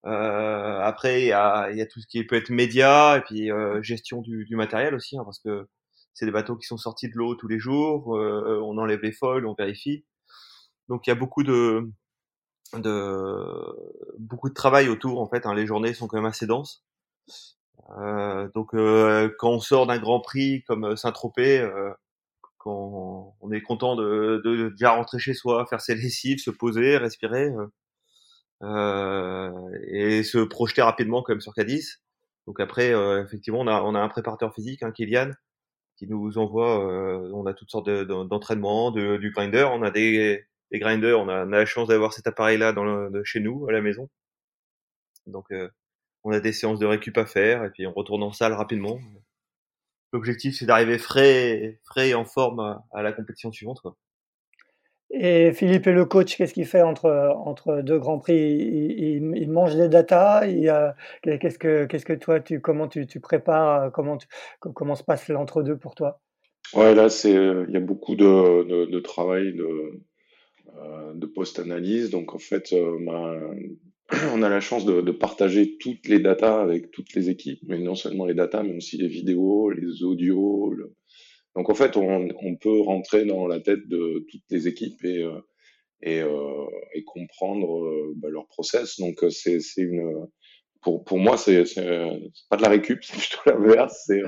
[0.06, 3.50] Euh, après, il y a, y a, tout ce qui peut être média et puis
[3.52, 5.68] euh, gestion du, du, matériel aussi, hein, parce que
[6.14, 8.16] c'est des bateaux qui sont sortis de l'eau tous les jours.
[8.16, 10.04] Euh, on enlève les foils, on vérifie.
[10.88, 11.90] Donc il y a beaucoup de,
[12.74, 13.76] de
[14.18, 15.46] beaucoup de travail autour en fait.
[15.46, 16.84] Hein, les journées sont quand même assez denses.
[17.98, 21.68] Euh, donc euh, quand on sort d'un Grand Prix comme Saint-Tropez,
[22.60, 26.96] quand on est content de, de, déjà rentrer chez soi, faire ses lessives, se poser,
[26.98, 27.66] respirer euh,
[28.62, 32.02] et se projeter rapidement comme sur Cadiz.
[32.46, 35.30] Donc après, euh, effectivement, on a, on a un préparateur physique, hein, Kylian,
[35.96, 40.44] qui nous envoie, euh, on a toutes sortes d'entraînements, de, du grinder, on a des,
[40.72, 43.72] des grinders, on a, on a la chance d'avoir cet appareil-là dans chez nous, à
[43.72, 44.08] la maison.
[45.26, 45.46] Donc
[46.24, 48.98] on a des séances de récup à faire, et puis on retourne en salle rapidement.
[50.12, 53.80] L'objectif, c'est d'arriver frais, frais et en forme à, à la compétition suivante.
[53.80, 53.96] Quoi.
[55.12, 58.36] Et Philippe est le coach, qu'est-ce qu'il fait entre, entre deux grands prix?
[58.36, 60.46] Il, mange les datas
[61.22, 64.18] Qu'est-ce que, qu'est-ce que toi, tu, comment tu, tu prépares comment,
[64.60, 66.20] comment se passe l'entre-deux pour toi?
[66.74, 70.00] Ouais, là, c'est, il y a beaucoup de, de, travail de,
[70.76, 72.10] euh, de post-analyse.
[72.10, 72.98] Donc, en fait, euh,
[74.32, 77.80] on a la chance de, de, partager toutes les datas avec toutes les équipes, mais
[77.80, 80.72] non seulement les datas, mais aussi les vidéos, les audios,
[81.56, 85.22] donc en fait, on, on, peut rentrer dans la tête de toutes les équipes et,
[85.22, 85.40] euh,
[86.02, 89.00] et, euh, et comprendre euh, bah, leur process.
[89.00, 90.26] Donc c'est une
[90.82, 91.64] pour, pour moi, c'est
[92.48, 94.04] pas de la récup, c'est plutôt l'inverse.
[94.06, 94.22] C'est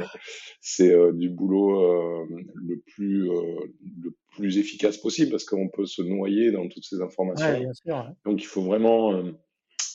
[0.61, 6.68] c'est du boulot le plus le plus efficace possible parce qu'on peut se noyer dans
[6.68, 7.46] toutes ces informations.
[7.46, 8.14] Ouais, bien sûr, ouais.
[8.24, 9.22] Donc il faut vraiment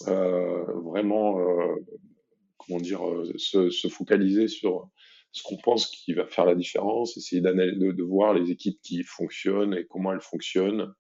[0.05, 1.39] vraiment
[2.57, 3.01] comment dire
[3.35, 4.89] se, se focaliser sur
[5.31, 9.03] ce qu'on pense qui va faire la différence, essayer de, de, voir les équipes qui
[9.03, 10.93] fonctionnent et comment elles fonctionnent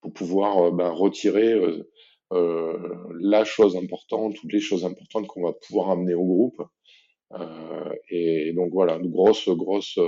[0.00, 1.90] pour pouvoir ben, retirer euh,
[2.32, 2.78] euh,
[3.20, 6.62] la chose importante, toutes les choses importantes qu'on va pouvoir amener au groupe.
[7.32, 9.98] Euh, et donc voilà, une grosse, grosse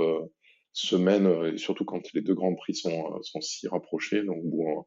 [0.71, 4.85] semaine, surtout quand les deux grands prix sont, sont si rapprochés, donc où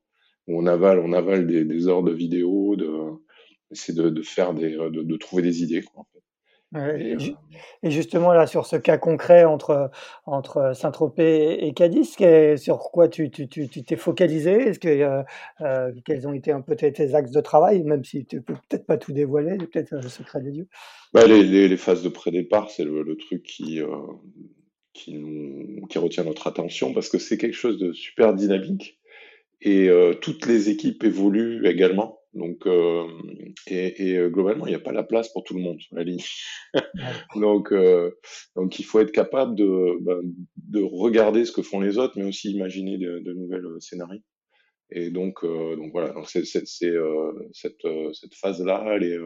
[0.48, 2.90] on, avale, on avale des, des heures de vidéo, de,
[3.70, 5.82] c'est de, de, faire des, de, de trouver des idées.
[5.82, 6.06] Quoi.
[7.82, 9.90] Et, justement, là, sur ce cas concret entre,
[10.26, 12.16] entre Saint-Tropez et Cadiz,
[12.56, 14.68] sur quoi tu t'es tu, tu, tu focalisé?
[14.68, 15.22] Est-ce que, euh,
[15.60, 18.86] euh, Quels ont été un peu tes axes de travail, même si tu peux peut-être
[18.86, 20.68] pas tout dévoiler, peut-être le secret des dieux?
[21.12, 23.88] Bah, les, les, les, phases de pré-départ, c'est le, le, truc qui, euh,
[24.92, 28.98] qui, nous, qui retient notre attention parce que c'est quelque chose de super dynamique.
[29.62, 32.20] Et euh, toutes les équipes évoluent également.
[32.36, 33.06] Donc, euh,
[33.66, 35.96] et, et, euh, globalement, il n'y a pas la place pour tout le monde sur
[35.96, 36.22] la ligne.
[37.34, 38.10] donc, euh,
[38.54, 40.18] donc, il faut être capable de, bah,
[40.56, 44.20] de regarder ce que font les autres, mais aussi imaginer de, de nouvelles scénarios.
[44.90, 46.12] Et donc, euh, donc voilà.
[46.12, 46.92] Donc, c'est, c'est, c'est
[47.52, 49.18] cette, cette phase-là, elle est,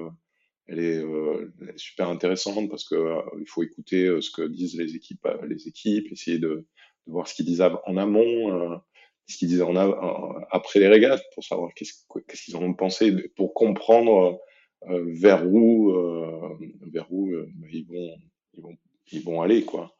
[0.68, 1.02] elle est,
[1.60, 2.94] elle est super intéressante parce que
[3.40, 7.34] il faut écouter ce que disent les équipes, les équipes, essayer de, de voir ce
[7.34, 8.80] qu'ils disent en amont
[9.30, 9.76] ce qu'ils disaient en
[10.50, 14.40] après les régates pour savoir qu'est-ce qu'ils en ont pensé, pour comprendre
[14.88, 16.58] euh, vers où, euh,
[16.92, 18.14] vers où euh, ils, vont,
[18.56, 18.76] ils, vont,
[19.12, 19.62] ils vont aller.
[19.64, 19.94] quoi.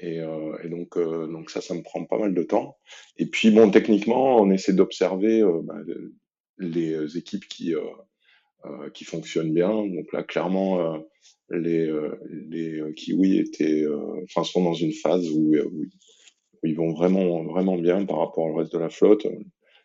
[0.00, 2.76] Et, euh, donc, euh, donc ça, ça me prend pas mal de temps.
[3.16, 5.76] Et puis, bon, techniquement, on essaie d'observer euh, bah,
[6.58, 7.74] les équipes qui,
[8.94, 9.70] qui fonctionnent bien.
[9.70, 10.96] Donc là, clairement,
[11.50, 11.92] les,
[12.48, 13.84] les Kiwis étaient,
[14.24, 15.84] enfin, sont dans une phase où, où
[16.72, 19.26] vont vraiment, vraiment bien par rapport au reste de la flotte.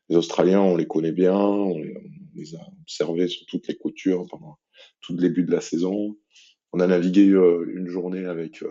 [0.09, 4.57] Les Australiens, on les connaît bien, on les, a observés sur toutes les coutures pendant
[5.01, 6.17] tout le début de la saison.
[6.71, 8.69] On a navigué euh, une journée avec euh,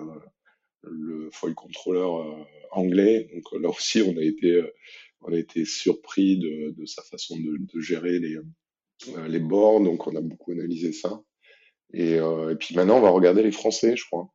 [0.82, 4.62] le foil controller euh, anglais, donc là aussi on a été,
[5.20, 8.36] on a été surpris de, sa façon de, gérer les,
[9.28, 11.20] les bords, donc on a beaucoup analysé ça.
[11.92, 12.18] Et
[12.58, 14.32] puis maintenant on va regarder les Français, je crois.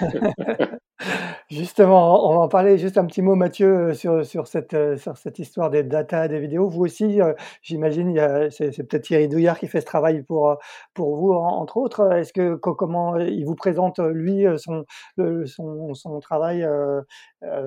[1.52, 4.96] Justement, on va en parler juste un petit mot, Mathieu, euh, sur, sur, cette, euh,
[4.96, 6.66] sur cette histoire des data, des vidéos.
[6.66, 8.16] Vous aussi, euh, j'imagine,
[8.50, 10.56] c'est, peut-être Thierry Douillard qui fait ce travail pour,
[10.94, 12.10] pour vous, entre autres.
[12.10, 14.86] Est-ce que comment il vous présente, lui, son,
[15.44, 16.66] son, son travail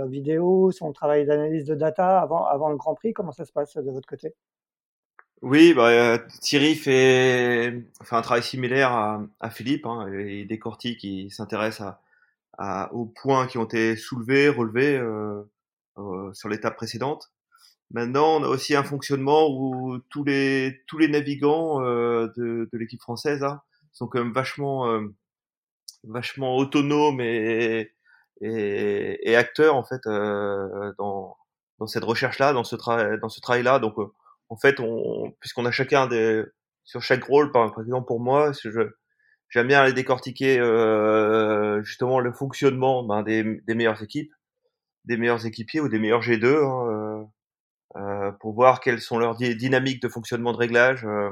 [0.07, 3.13] vidéo, son travail d'analyse de data avant, avant le Grand Prix?
[3.13, 4.33] Comment ça se passe de votre côté?
[5.43, 9.85] Oui, bah, Thierry fait, fait un travail similaire à, à Philippe.
[9.85, 11.99] Hein, il décortique, il s'intéresse à,
[12.57, 15.41] à, aux points qui ont été soulevés, relevés euh,
[15.97, 17.31] euh, sur l'étape précédente.
[17.91, 22.77] Maintenant, on a aussi un fonctionnement où tous les tous les navigants euh, de, de
[22.77, 23.61] l'équipe française hein,
[23.93, 25.01] sont quand même vachement euh,
[26.03, 27.93] vachement autonomes et,
[28.41, 31.37] et, et acteurs en fait euh, dans
[31.79, 33.79] dans cette recherche là, dans ce travail dans ce travail là.
[33.79, 34.11] Donc euh,
[34.49, 36.43] en fait, on puisqu'on a chacun des
[36.83, 38.91] sur chaque rôle, par, exemple pour moi, je
[39.55, 44.33] J'aime bien aller décortiquer euh, justement le fonctionnement ben, des, des, meilleures équipes,
[45.05, 47.23] des meilleurs équipiers ou des meilleurs G2 hein, euh,
[47.95, 51.29] euh, pour voir quelles sont leurs dynamiques de fonctionnement de réglage, euh,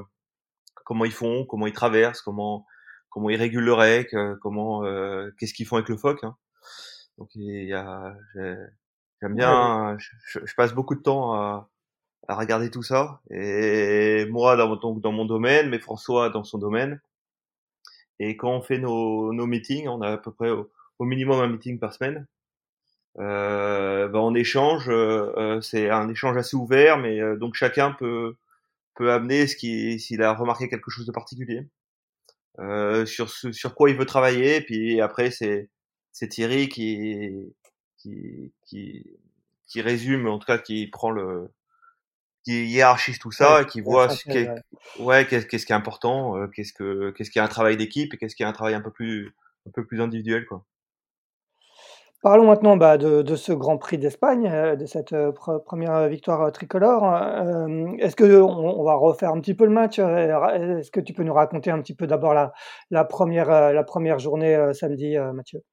[0.85, 2.65] comment ils font, comment ils traversent, comment
[3.09, 6.23] comment ils régulent le rec, euh, comment euh, qu'est-ce qu'ils font avec le foc.
[6.23, 6.37] Hein.
[7.17, 8.15] Donc il y a
[9.21, 11.69] j'aime bien, je, je, passe beaucoup de temps à,
[12.29, 16.57] à regarder tout ça et moi dans, donc dans mon domaine, mais François dans son
[16.57, 17.01] domaine
[18.29, 21.47] et quand on fait nos, nos meetings, on a à peu près au, minimum un
[21.47, 22.27] meeting par semaine.
[23.19, 27.91] Euh, ben on échange, euh, euh, c'est un échange assez ouvert, mais euh, donc chacun
[27.91, 28.35] peut
[28.95, 31.67] peut amener ce qui s'il a remarqué quelque chose de particulier
[33.05, 34.61] sur sur quoi il veut travailler.
[34.61, 35.69] Puis après c'est
[36.11, 37.53] c'est Thierry qui
[37.97, 39.05] qui qui
[39.67, 41.49] qui résume, en tout cas qui prend le
[42.43, 44.49] qui hiérarchise tout ça et qui voit ce qui est,
[44.99, 48.13] ouais, qu'est-ce, qu'est-ce qui est important, euh, qu'est-ce que, qu'est-ce qui est un travail d'équipe
[48.13, 49.33] et qu'est-ce qui est un travail un peu plus,
[49.67, 50.65] un peu plus individuel, quoi.
[52.21, 55.33] Parlons maintenant bah, de, de, ce Grand Prix d'Espagne, euh, de cette euh,
[55.65, 57.03] première victoire tricolore.
[57.99, 61.23] est-ce que on, on, va refaire un petit peu le match Est-ce que tu peux
[61.23, 62.53] nous raconter un petit peu d'abord la,
[62.91, 65.63] la, première, la première journée samedi, Mathieu?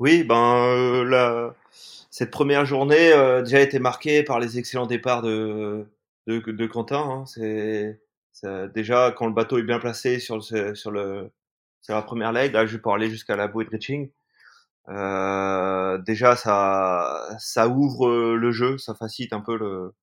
[0.00, 1.54] Oui, ben la,
[2.18, 5.86] cette première journée euh, déjà été marquée par les excellents départs de,
[6.26, 6.98] de, de Quentin.
[6.98, 7.24] Hein.
[7.26, 8.00] C'est
[8.74, 11.30] déjà quand le bateau est bien placé sur le, sur le
[11.80, 14.10] sur la première leg, là je vais aller jusqu'à la bouée de reaching.
[14.88, 19.94] Euh, déjà ça ça ouvre le jeu, ça facilite un peu le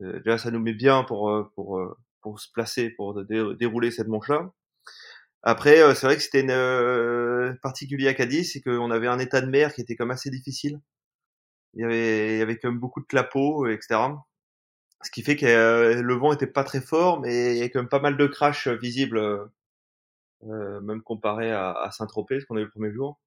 [0.00, 4.50] déjà ça nous met bien pour pour pour se placer pour dérouler cette manche là.
[5.42, 9.18] Après euh, c'est vrai que c'était une euh, particulier à Cadiz, c'est qu'on avait un
[9.18, 10.80] état de mer qui était comme assez difficile
[11.76, 14.00] il y avait, il y avait quand même beaucoup de clapots, etc.
[15.02, 17.68] Ce qui fait que euh, le vent était pas très fort, mais il y a
[17.68, 22.60] quand même pas mal de crash visibles, euh, même comparé à, Saint-Tropez, ce qu'on a
[22.60, 23.18] eu le premier jour.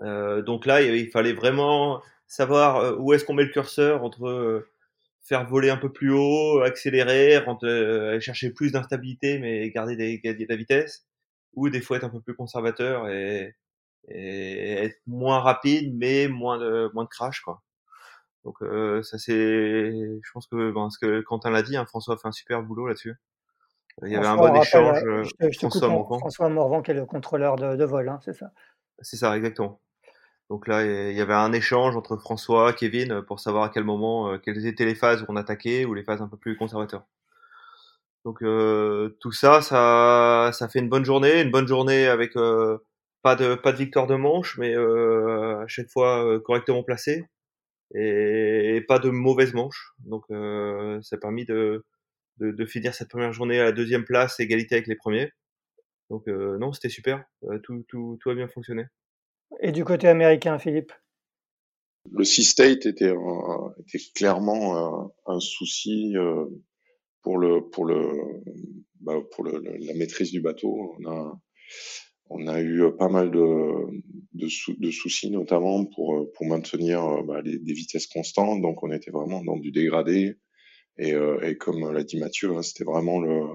[0.00, 4.26] Euh, donc là, il, fallait vraiment savoir euh, où est-ce qu'on met le curseur entre
[4.26, 4.68] euh,
[5.22, 7.42] faire voler un peu plus haut, accélérer,
[8.20, 11.06] chercher plus d'instabilité, mais garder de la vitesse,
[11.54, 13.54] ou des fois être un peu plus conservateur et,
[14.06, 17.62] et être moins rapide mais moins de moins de crash quoi.
[18.44, 22.14] Donc euh, ça c'est je pense que ben, ce que Quentin l'a dit hein, François
[22.14, 23.16] a fait un super boulot là-dessus.
[24.02, 26.18] Il y avait un bon échange euh, je, François, Morvan.
[26.20, 28.52] François Morvan qui est le contrôleur de, de vol hein, c'est ça.
[29.00, 29.80] C'est ça exactement.
[30.50, 34.32] Donc là, il y avait un échange entre François, Kevin, pour savoir à quel moment,
[34.32, 37.04] euh, quelles étaient les phases où on attaquait ou les phases un peu plus conservateurs.
[38.24, 42.78] Donc euh, tout ça, ça, ça fait une bonne journée, une bonne journée avec euh,
[43.28, 47.26] pas de pas de victoire de manche, mais euh, à chaque fois euh, correctement placé
[47.94, 49.92] et, pas de mauvaise manche.
[49.98, 51.84] Donc euh, ça a permis de,
[52.38, 55.30] de, de finir cette première journée à la deuxième place, égalité avec les premiers.
[56.08, 58.86] Donc euh, non, c'était super, euh, tout, tout, tout a bien fonctionné.
[59.60, 60.92] Et du côté américain, Philippe?
[62.10, 66.14] Le Sea State était, un, était clairement un, un souci
[67.20, 68.00] pour le pour le
[69.00, 70.96] bah, pour le, la maîtrise du bateau.
[70.98, 71.38] On a
[72.30, 74.02] on a eu euh, pas mal de,
[74.34, 78.60] de, sou de soucis, notamment pour, euh, pour maintenir euh, bah, des vitesses constantes.
[78.62, 80.36] Donc, on était vraiment dans du dégradé.
[81.00, 81.12] Et,
[81.42, 83.50] et comme l'a dit Mathieu, hein, c'était vraiment le,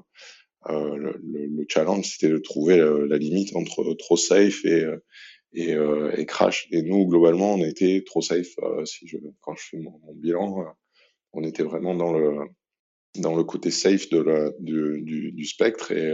[0.69, 4.87] euh, le, le, challenge, c'était de trouver la, limite entre trop safe et,
[5.51, 6.69] et, euh, et, crash.
[6.71, 8.57] Et nous, globalement, on était trop safe.
[8.59, 10.73] Euh, si je, quand je fais mon, mon bilan,
[11.33, 12.47] on était vraiment dans le,
[13.19, 15.91] dans le côté safe de la, du, du, du spectre.
[15.91, 16.13] Et,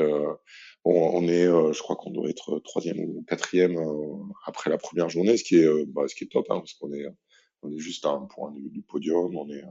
[0.85, 4.15] Bon, on est, euh, je crois qu'on doit être troisième ou quatrième euh,
[4.45, 6.73] après la première journée, ce qui est, euh, bah, ce qui est top, hein, parce
[6.73, 7.05] qu'on est,
[7.63, 9.35] on est juste à un point du, podium.
[9.35, 9.63] On est,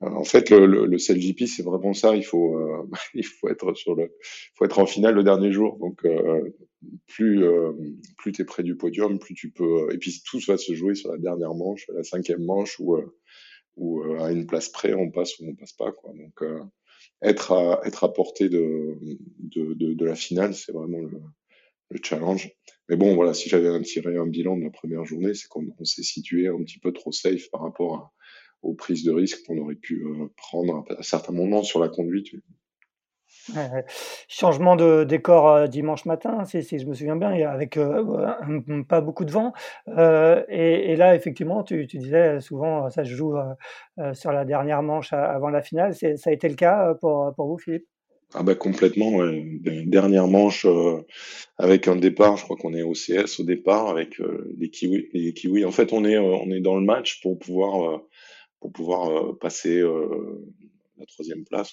[0.00, 2.16] en fait, le, le, le CLGP, c'est vraiment ça.
[2.16, 2.58] Il faut,
[3.14, 4.12] il faut être sur le,
[4.56, 5.78] faut être en finale le dernier jour.
[5.78, 6.04] Donc,
[7.06, 7.44] plus,
[8.16, 9.92] plus t'es près du podium, plus tu peux.
[9.92, 12.96] Et puis tout va se jouer sur la dernière manche, la cinquième manche, où,
[13.76, 16.12] où à une place près, on passe ou on passe pas, quoi.
[16.14, 16.42] Donc
[17.22, 18.98] être à, être à portée de,
[19.38, 21.20] de, de, de la finale, c'est vraiment le,
[21.90, 22.50] le, challenge.
[22.88, 25.66] Mais bon, voilà, si j'avais à tirer un bilan de la première journée, c'est qu'on
[25.84, 28.12] s'est situé un petit peu trop safe par rapport à,
[28.62, 31.88] aux prises de risque qu'on aurait pu euh, prendre à, à certains moments sur la
[31.88, 32.28] conduite.
[34.28, 38.04] Changement de décor euh, dimanche matin, si, je me souviens bien, avec euh,
[38.88, 39.52] pas beaucoup de vent.
[39.88, 45.12] Euh, et, là, effectivement, tu, disais souvent, ça se joue euh, sur la dernière manche
[45.12, 45.94] avant la finale.
[45.94, 47.86] Ça a été le cas pour, vous, Philippe?
[48.34, 49.42] Ah bah complètement, ouais.
[49.86, 50.66] Dernière manche
[51.56, 54.20] avec un départ, je crois qu'on est au CS au départ avec
[54.58, 55.08] les kiwis.
[55.14, 55.64] Les kiwis.
[55.64, 58.02] En fait, on est dans le match pour pouvoir
[58.60, 61.72] pour pouvoir passer la troisième place.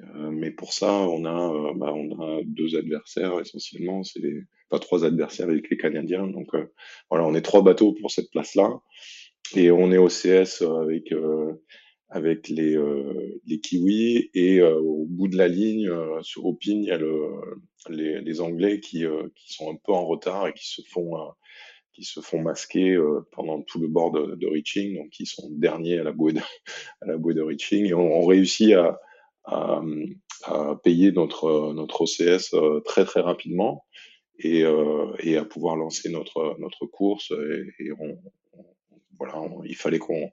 [0.00, 4.02] Euh, mais pour ça, on a, euh, bah, on a deux adversaires essentiellement.
[4.02, 6.26] C'est les, pas trois adversaires avec les Canadiens.
[6.26, 6.72] Donc euh,
[7.10, 8.80] voilà, on est trois bateaux pour cette place-là,
[9.56, 11.14] et on est au CS avec
[12.10, 12.76] avec les,
[13.46, 15.90] les Kiwis et au bout de la ligne,
[16.22, 17.28] sur au pin, il y a le,
[17.88, 21.16] les, les Anglais qui, qui sont un peu en retard et qui se font
[21.92, 22.96] qui se font masquer
[23.32, 26.40] pendant tout le bord de, de reaching, donc qui sont derniers à la bouée de,
[27.00, 29.00] à la bouée de reaching et on, on réussit à
[29.44, 29.82] à,
[30.44, 33.84] à payer notre, notre OCS euh, très très rapidement
[34.38, 37.30] et, euh, et à pouvoir lancer notre, notre course.
[37.30, 38.18] Et, et on,
[39.18, 40.30] voilà, il fallait qu'on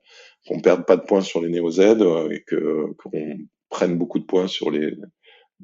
[0.47, 1.79] qu'on perde pas de points sur les Néo Z
[2.31, 3.37] et qu'on
[3.69, 4.95] prenne beaucoup de points sur les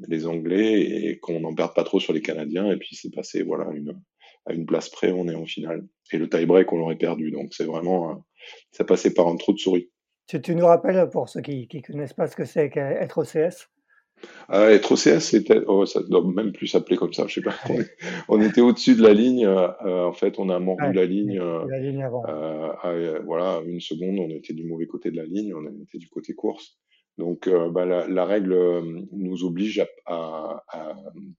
[0.08, 2.72] les Anglais et qu'on n'en perde pas trop sur les Canadiens.
[2.72, 4.00] Et puis c'est passé voilà une
[4.46, 5.86] à une place près, on est en finale.
[6.14, 7.32] Et le tie-break, on l'aurait perdu.
[7.32, 8.24] Donc c'est vraiment
[8.72, 9.90] ça passait par un trou de souris.
[10.28, 13.70] Tu, tu, nous rappelles, pour ceux qui ne connaissent pas ce que c'est qu'être OCS
[14.50, 17.54] euh, être OCS, c'était, oh, ça doit même plus s'appeler comme ça, je sais pas.
[18.30, 19.46] On, était au-dessus de la ligne.
[19.46, 21.40] Euh, en fait, on a mordu la ligne.
[21.40, 22.24] la ligne avant.
[22.28, 26.00] Euh, à, voilà, une seconde, on était du mauvais côté de la ligne, on était
[26.00, 26.80] du côté course.
[27.18, 30.96] Donc, euh, bah, la, la, règle euh, nous oblige à, à, à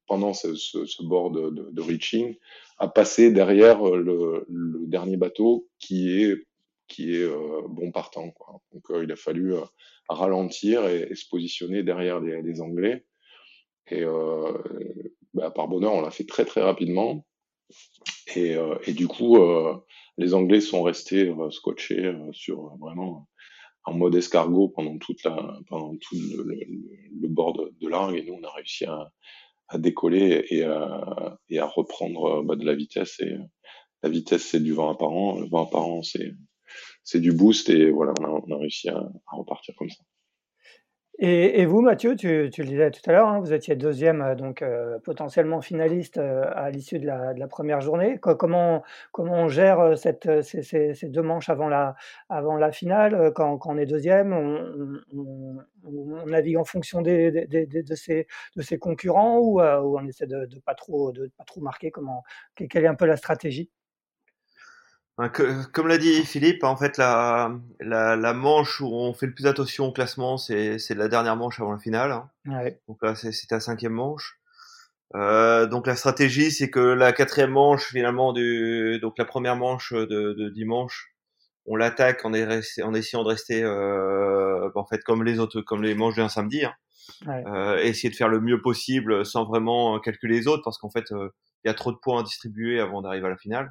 [0.08, 2.34] pendant ce, ce, ce bord de, de, de, reaching,
[2.78, 6.47] à passer derrière le, le, dernier bateau qui est
[6.88, 8.32] qui est euh, bon partant.
[8.72, 9.54] Donc, il a fallu
[10.08, 13.04] ralentir et, se positionner derrière les, Anglais.
[13.90, 14.04] Et
[15.34, 17.26] bah, par bonheur, on l'a fait très très rapidement.
[18.34, 18.56] Et,
[18.88, 19.38] du coup,
[20.16, 23.28] les Anglais sont restés scotchés sur vraiment
[23.88, 28.34] en mode escargot pendant toute la pendant tout le, bord de, de l'argue et nous
[28.34, 29.10] on a réussi à,
[29.78, 33.36] décoller et à, et à reprendre bah, de la vitesse et
[34.02, 36.34] la vitesse c'est du vent apparent le vent apparent c'est
[37.08, 39.02] c'est du boost et voilà on a, réussi à,
[39.32, 40.02] repartir comme ça.
[41.20, 44.62] Et, vous, Mathieu, tu, le disais tout à l'heure, hein, vous étiez deuxième, euh, donc
[44.62, 48.18] euh, potentiellement finaliste euh, à l'issue de la, de première journée.
[48.20, 51.96] comment, comment on gère cette, ces, deux manches avant la,
[52.28, 54.32] avant la finale quand, on est deuxième
[55.12, 57.32] on, navigue en fonction de,
[57.96, 61.90] ses, de ses concurrents ou, on essaie de ne pas, trop, de pas trop marquer?
[61.90, 62.22] Comment,
[62.54, 63.70] Quelle est un peu la stratégie?
[65.72, 69.46] Comme l'a dit Philippe, en fait, la, la, la, manche où on fait le plus
[69.46, 72.12] attention au classement, c'est la dernière manche avant la finale.
[72.12, 72.30] Hein.
[72.46, 72.80] Ouais.
[72.86, 74.38] Donc là, c'était la cinquième manche.
[75.16, 79.92] Euh, donc la stratégie, c'est que la quatrième manche, finalement, du, donc la première manche
[79.92, 81.12] de, de dimanche,
[81.66, 85.94] on l'attaque en, en, essayant de rester, euh, en fait, comme les autres, comme les
[85.94, 86.64] manches d'un samedi.
[86.64, 86.74] Hein.
[87.26, 87.42] Ouais.
[87.46, 91.10] Euh, essayer de faire le mieux possible sans vraiment calculer les autres, parce qu'en fait,
[91.12, 91.30] euh,
[91.64, 93.70] il y a trop de points à distribuer avant d'arriver à la finale.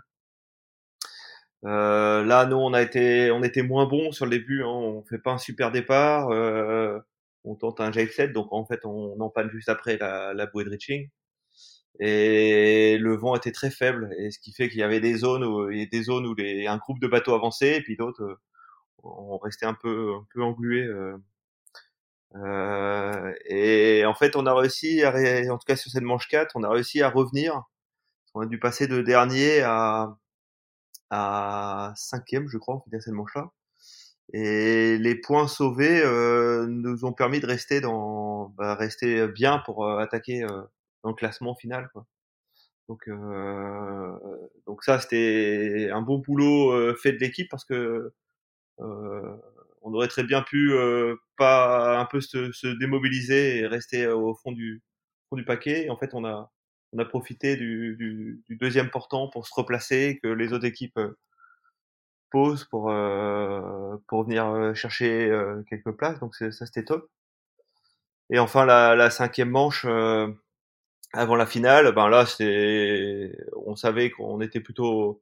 [1.66, 4.64] Euh, là, nous, on a été, on était moins bon sur le début.
[4.64, 4.68] Hein.
[4.68, 6.30] On fait pas un super départ.
[6.32, 7.00] Euh,
[7.44, 10.66] on tente un jet set, donc en fait, on empanne juste après la, la bouée
[10.66, 11.10] de reaching.
[12.00, 15.44] Et le vent était très faible, et ce qui fait qu'il y avait des zones
[15.44, 18.24] où il y des zones où les, un groupe de bateaux avançait, et puis d'autres,
[18.24, 18.40] euh,
[19.04, 20.86] on restait un peu, un peu englués.
[20.86, 21.18] Euh,
[22.36, 25.12] euh, et en fait, on a réussi, à,
[25.54, 27.64] en tout cas sur cette manche 4, on a réussi à revenir.
[28.36, 30.18] On a dû passer de dernier à
[31.10, 33.52] à cinquième, je crois, en fait, cette manche-là.
[34.34, 39.86] Et les points sauvés euh, nous ont permis de rester dans, bah, rester bien pour
[39.86, 40.62] euh, attaquer euh,
[41.04, 41.90] dans le classement final.
[41.94, 42.06] Quoi.
[42.90, 44.18] Donc, euh,
[44.66, 48.14] donc ça, c'était un beau boulot euh, fait de l'équipe parce que
[48.80, 50.74] on aurait très bien pu
[51.38, 54.84] pas un peu se, se, démobiliser et rester au fond du
[55.30, 55.86] fond du paquet.
[55.86, 56.52] Et en fait, on a
[56.94, 61.18] on a profité du, deuxième portant pour se replacer, que les autres équipes euh,
[62.32, 66.20] posent pour euh, pour venir euh, chercher euh, quelques places.
[66.20, 67.10] Donc ça c'était top.
[68.30, 69.86] Et enfin la, cinquième manche
[71.14, 75.22] avant la finale, ben là c'est on savait qu'on était plutôt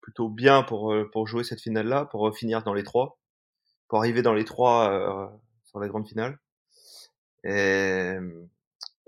[0.00, 3.18] plutôt bien pour pour jouer cette finale là, pour finir dans les trois,
[3.88, 6.38] pour arriver dans les trois sur la grande finale.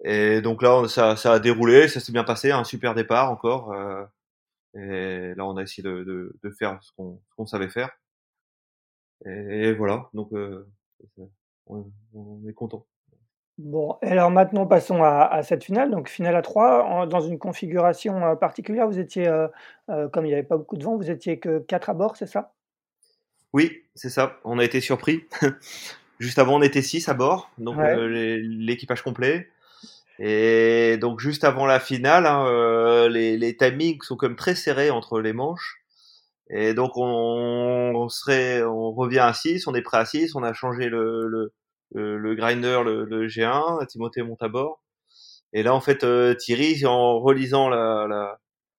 [0.04, 3.72] Et donc là, ça, ça a déroulé, ça s'est bien passé, un super départ encore.
[3.72, 4.04] Euh,
[4.74, 7.90] et là, on a essayé de, de, de faire ce qu'on qu savait faire.
[9.26, 10.68] Et, voilà, donc euh,
[11.66, 12.86] on, on, est content.
[13.58, 17.38] Bon, et alors maintenant passons à, à, cette finale, donc finale à 3, dans une
[17.38, 19.48] configuration euh, particulière, vous étiez, euh,
[20.12, 22.28] comme il n'y avait pas beaucoup de vent, vous étiez que 4 à bord, c'est
[22.28, 22.54] ça?
[23.52, 25.24] Oui, c'est ça, on a été surpris.
[26.20, 28.38] Juste avant, on était 6 à bord, donc ouais.
[28.38, 29.48] l'équipage complet.
[30.18, 34.90] Et donc juste avant la finale, hein, euh, les, les timings sont comme très serrés
[34.90, 35.76] entre les manches.
[36.50, 37.04] Et donc on,
[37.94, 41.28] on, serait, on revient à 6, on est prêt à 6, on a changé le,
[41.28, 41.52] le,
[41.94, 44.82] le, le grinder, le, le, G1, Timothée monte à bord.
[45.52, 48.38] Et là en fait euh, Thierry, en relisant la, la,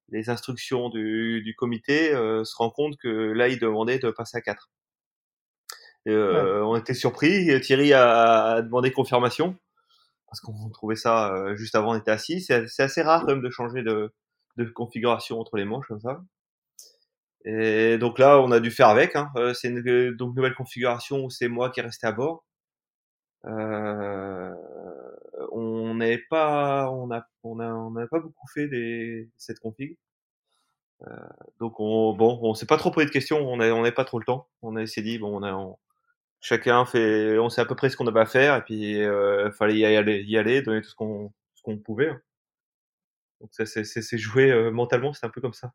[0.10, 4.38] les instructions du, du comité, euh, se rend compte que là il demandait de passer
[4.38, 4.70] à 4.
[6.06, 6.66] Et, euh, ouais.
[6.66, 9.56] On était surpris, Thierry a, a demandé confirmation
[10.30, 12.42] parce qu'on trouvait ça euh, juste avant on était assis.
[12.42, 14.14] C'est assez rare quand même de changer de,
[14.76, 16.22] configuration entre les manches comme ça.
[17.46, 19.16] Et donc là, on a dû faire avec.
[19.16, 19.30] Hein.
[19.38, 22.44] Euh, c'est une donc nouvelle configuration où c'est moi qui est resté à bord.
[23.46, 24.54] Euh,
[25.52, 29.98] on n'est pas, on a, on a, on n'a pas beaucoup fait des, cette config.
[31.08, 31.16] Euh,
[31.60, 33.40] donc on, bon, on s'est pas trop posé de questions.
[33.40, 34.48] On n'a on pas trop le temps.
[34.62, 35.54] On a essayé dit bon, on a,
[36.42, 39.52] chacun fait, on sait à peu près ce qu'on avait à faire et puis euh,
[39.52, 42.12] fallait y aller, y aller, donner tout ce qu'on ce qu'on pouvait.
[43.42, 45.74] Donc ça c'est joué euh, mentalement, c'est un peu comme ça.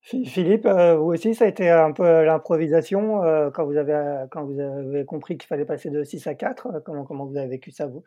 [0.00, 4.44] Philippe, euh, vous aussi, ça a été un peu l'improvisation euh, quand vous avez quand
[4.44, 6.82] vous avez compris qu'il fallait passer de 6 à 4.
[6.84, 8.04] Comment comment vous avez vécu ça vous?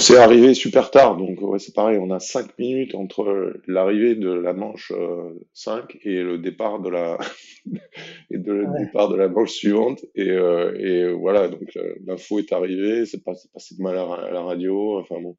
[0.00, 4.30] C'est arrivé super tard, donc ouais, c'est pareil, on a 5 minutes entre l'arrivée de
[4.30, 4.92] la manche
[5.52, 7.18] 5 et le départ de la
[8.30, 11.68] et de le départ de la manche suivante et, et voilà, donc
[12.06, 15.36] l'info est arrivée, c'est passé, passé de mal à, la radio, enfin bon.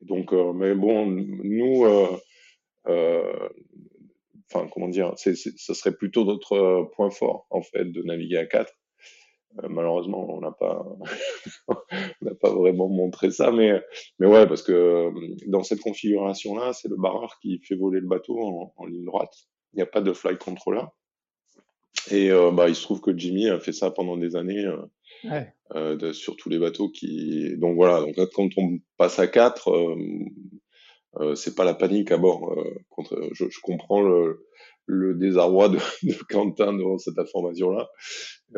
[0.00, 1.86] Donc mais bon, nous
[4.52, 8.38] enfin comment dire, c'est, ça serait plutôt notre euh, point fort en fait de naviguer
[8.38, 8.72] à 4.
[9.58, 10.84] Euh, malheureusement, on n'a pas,
[11.68, 11.74] on
[12.22, 13.82] n'a pas vraiment montré ça, mais
[14.18, 15.10] mais ouais, parce que euh,
[15.46, 19.34] dans cette configuration-là, c'est le barreur qui fait voler le bateau en, ligne droite.
[19.72, 20.84] Il n'y a pas de flight controller.
[22.10, 24.66] Et bah, il se trouve que Jimmy a fait ça pendant des années
[25.24, 25.54] ouais.
[25.72, 27.56] de, sur tous les bateaux qui.
[27.58, 28.00] Donc voilà.
[28.00, 29.70] Donc quand on passe à 4,
[31.20, 32.52] euh, c'est pas la panique à bord.
[32.52, 34.46] Euh, contre, je, je, comprends le,
[34.86, 37.88] le désarroi de, de, Quentin devant cette information-là,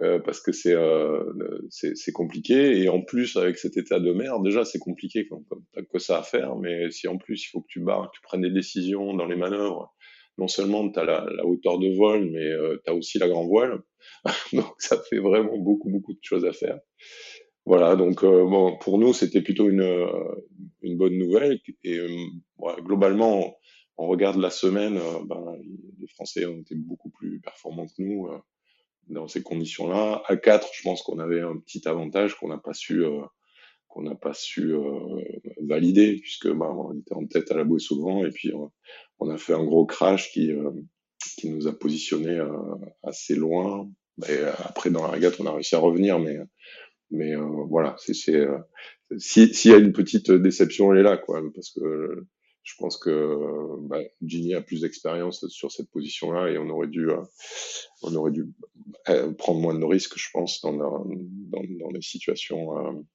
[0.02, 1.22] euh, parce que c'est euh,
[1.70, 2.82] c'est compliqué.
[2.82, 6.18] Et en plus, avec cet état de mer, déjà c'est compliqué quand, t'as que ça
[6.18, 6.56] à faire.
[6.56, 9.26] Mais si en plus il faut que tu barres, que tu prennes des décisions dans
[9.26, 9.94] les manœuvres,
[10.38, 13.82] non seulement tu as la, hauteur de vol, mais euh, tu aussi la grand voile.
[14.52, 16.78] Donc ça fait vraiment beaucoup beaucoup de choses à faire.
[17.66, 20.06] Voilà, donc euh, bon, pour nous, c'était plutôt une, euh,
[20.82, 21.60] une bonne nouvelle.
[21.82, 22.08] Et euh,
[22.82, 23.56] globalement,
[23.96, 25.56] on regarde la semaine, ben,
[25.98, 28.28] les Français ont été beaucoup plus performants que nous
[29.08, 30.22] dans ces conditions-là.
[30.26, 33.04] À 4, je pense qu'on avait un petit avantage qu'on n'a pas su
[33.88, 34.74] qu'on n'a pas su
[35.60, 38.52] valider puisque ben, on était en tête à la bouée souvent et puis
[39.18, 40.50] on a fait un gros crash qui
[41.38, 42.44] qui nous a positionné
[43.02, 43.88] assez loin.
[44.28, 46.38] Et après dans la régate, on a réussi à revenir, mais
[47.10, 48.58] mais euh, voilà, c'est euh,
[49.18, 52.26] s'il y a une petite déception, elle est là, quoi, parce que
[52.64, 57.10] je pense que bah, Ginny a plus d'expérience sur cette position-là et on aurait dû,
[57.10, 57.22] euh,
[58.02, 58.46] on aurait dû
[59.38, 63.06] prendre moins de risques, je pense, dans, dans, dans des situations,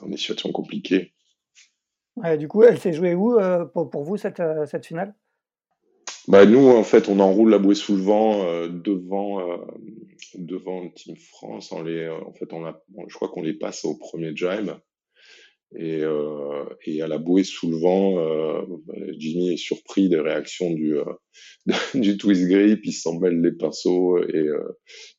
[0.00, 1.12] dans des situations compliquées.
[2.16, 3.38] Ouais, du coup, elle s'est jouée où
[3.72, 5.14] pour, pour, vous cette, cette finale?
[6.28, 9.56] Bah nous, en fait, on enroule la bouée sous le vent euh, devant euh,
[10.34, 11.72] devant Team France.
[11.72, 12.78] On les, euh, en fait, on a,
[13.08, 14.72] je crois qu'on les passe au premier jibe.
[15.76, 18.62] Et, euh, et à la bouée sous le vent, euh,
[19.18, 20.96] Jimmy est surpris des réactions du
[21.94, 24.48] du twist grip, il s'en mêle les pinceaux et,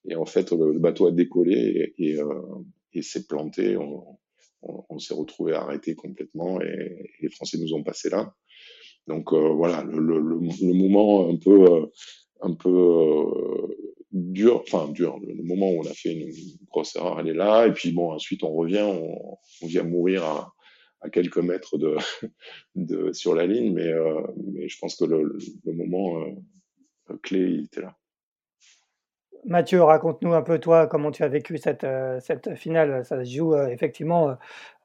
[0.10, 2.20] et en fait le, bateau a décollé et, et,
[2.94, 3.78] et s'est planté.
[3.78, 8.34] On, s'est retrouvé arrêté complètement et, les Français nous ont passé là.
[9.08, 11.86] Donc euh, voilà, le, le, le, moment un peu, euh,
[12.42, 13.68] un peu euh,
[14.12, 16.32] dur, enfin dur, le, moment où on a fait une,
[16.70, 17.68] grosse erreur, elle est là.
[17.68, 21.78] Et puis bon, ensuite on revient, on, vient mourir à, quelques mètres
[22.76, 23.92] de, sur la ligne, mais,
[24.54, 26.24] mais je pense que le, le moment
[27.24, 27.99] clé il était là.
[29.46, 31.86] Mathieu, raconte-nous un peu toi comment tu as vécu cette,
[32.20, 33.06] cette finale.
[33.06, 34.36] Ça se joue effectivement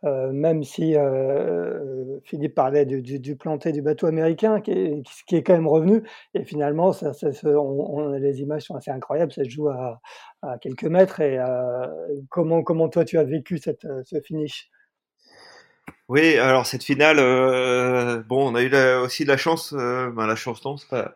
[0.04, 5.02] euh, même si euh, Philippe parlait du, du, du, planté du bateau américain, qui est,
[5.26, 6.02] qui est quand même revenu,
[6.34, 7.12] et finalement, ça,
[7.44, 10.00] on, les images sont assez incroyables, ça se joue à,
[10.60, 11.86] quelques mètres, et euh,
[12.28, 14.68] comment, comment toi tu as vécu cette, ce finish?
[16.08, 20.26] Oui, alors cette finale, euh, bon, on a eu aussi de la chance, euh, ben
[20.26, 21.14] la chance non, c'est pas.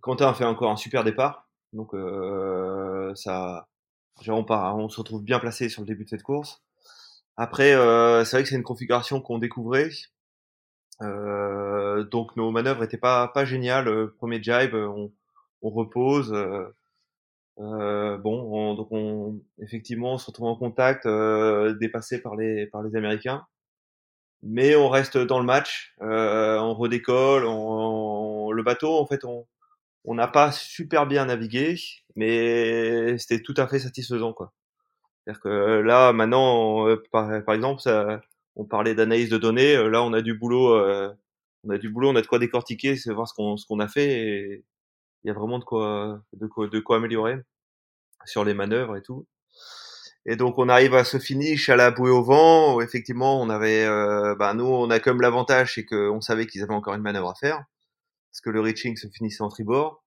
[0.00, 3.68] Quentin a fait encore un super départ, donc euh, ça,
[4.28, 6.62] on, part, on se retrouve bien placé sur le début de cette course.
[7.36, 9.90] Après, euh, c'est vrai que c'est une configuration qu'on découvrait.
[11.02, 13.88] Euh, donc nos manœuvres étaient pas pas géniales.
[13.88, 15.12] Euh, premier jibe, on,
[15.62, 16.32] on repose.
[16.32, 16.68] Euh,
[17.60, 21.06] euh bon, on, donc on effectivement on se retrouve en contact,
[21.80, 23.46] dépassé par les par les Américains.
[24.42, 29.46] Mais on reste dans le match, on redécolle, on, le bateau en fait on
[30.04, 31.76] on n'a pas super bien navigué,
[32.16, 34.52] mais c'était tout à fait satisfaisant quoi.
[35.24, 37.82] C'est-à-dire que euh, là, maintenant, euh, par, exemple,
[38.56, 39.76] on parlait d'analyse de données.
[39.76, 40.76] Euh, là, on a du boulot,
[41.64, 44.64] on a du boulot, on a de quoi décortiquer, c'est voir ce qu'on a fait.
[45.24, 47.38] Il y a vraiment de quoi de quoi améliorer
[48.26, 49.26] sur les manœuvres et tout.
[50.26, 53.84] Et donc on arrive à ce finish à la bouée au vent effectivement on avait,
[53.84, 57.28] euh, bah, nous on a comme l'avantage c'est qu'on savait qu'ils avaient encore une manœuvre
[57.30, 57.64] à faire
[58.34, 60.02] parce que le reaching se finissait en tribord.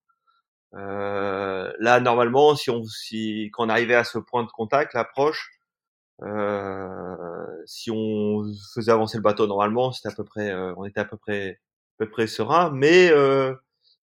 [0.73, 5.49] Euh, là, normalement, si on, si quand on arrivait à ce point de contact, l'approche,
[6.23, 7.15] euh,
[7.65, 8.43] si on
[8.75, 11.51] faisait avancer le bateau normalement, c'était à peu près, euh, on était à peu près,
[11.51, 11.55] à
[11.99, 12.69] peu près serein.
[12.73, 13.13] Mais,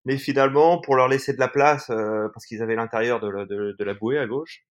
[0.06, 3.84] mais finalement, pour leur laisser de la place, parce qu'ils avaient l'intérieur de, la, de,
[3.84, 4.64] la bouée à gauche,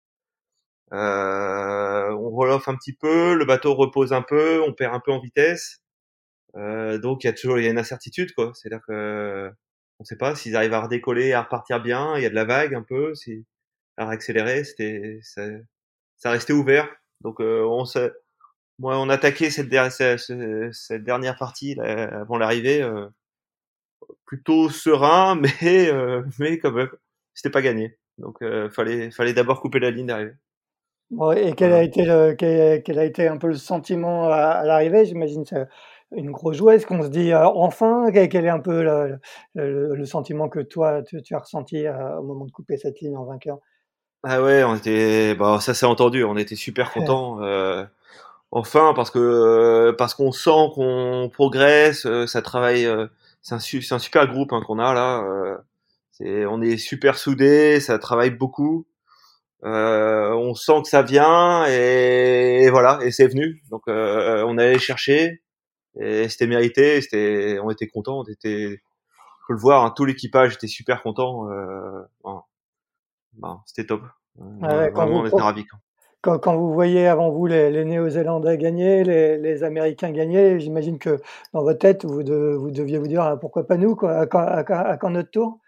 [0.91, 5.19] on reloffe un petit peu, le bateau repose un peu, on perd un peu en
[5.19, 5.80] vitesse.
[6.55, 8.51] Donc il y a toujours il y a une incertitude quoi.
[8.55, 9.51] C'est-à-dire que
[9.99, 12.17] on sait pas s'ils arrivent à redécoller, à repartir bien.
[12.17, 13.45] Il y a de la vague un peu, si
[13.97, 15.43] à réaccélérer, c'était ça,
[16.17, 16.89] ça restait ouvert.
[17.21, 18.11] Donc on s'est
[18.81, 23.07] moi, on attaquait cette, dernière, cette, dernière partie là, avant l'arrivée euh,
[24.25, 26.89] plutôt serein, mais euh, mais même,
[27.35, 27.95] c'était pas gagné.
[28.17, 30.33] Donc, euh, fallait fallait d'abord couper la ligne d'arrivée.
[31.11, 35.05] Bon, et quel a été le, quel, a été un peu le sentiment à, l'arrivée
[35.05, 35.43] J'imagine
[36.15, 36.75] une grosse joie.
[36.75, 39.19] Est-ce qu'on se dit enfin Quel est un peu le,
[39.55, 43.25] le, sentiment que toi tu, tu as ressenti au moment de couper cette ligne en
[43.25, 43.59] vainqueur
[44.23, 46.23] Ah ouais, on était, bah ça s'est entendu.
[46.23, 47.39] On était super contents
[48.51, 52.85] enfin parce que euh, parce qu'on sent qu'on progresse, euh, ça travaille.
[52.85, 53.07] Euh,
[53.41, 55.23] c'est un, un, super groupe hein, qu'on a là.
[56.21, 58.85] on est super soudés, ça travaille beaucoup.
[59.63, 63.63] on sent que ça vient et, voilà et c'est venu.
[63.71, 65.41] Donc on allait chercher
[65.99, 67.01] et c'était mérité.
[67.01, 68.81] C'était, on était content, on était,
[69.47, 71.47] faut le voir, hein, tout l'équipage était super content.
[73.33, 74.01] Ben, c'était top.
[74.35, 75.65] vraiment, on était ravis
[76.21, 80.99] quand, quand, vous voyez avant vous les, les Néo-Zélandais gagner, les, les, Américains gagner, j'imagine
[80.99, 81.19] que
[81.53, 84.25] dans votre tête, vous, de, vous deviez vous dire ah, pourquoi pas nous, quoi, à,
[84.27, 85.59] quand, à, quand notre tour?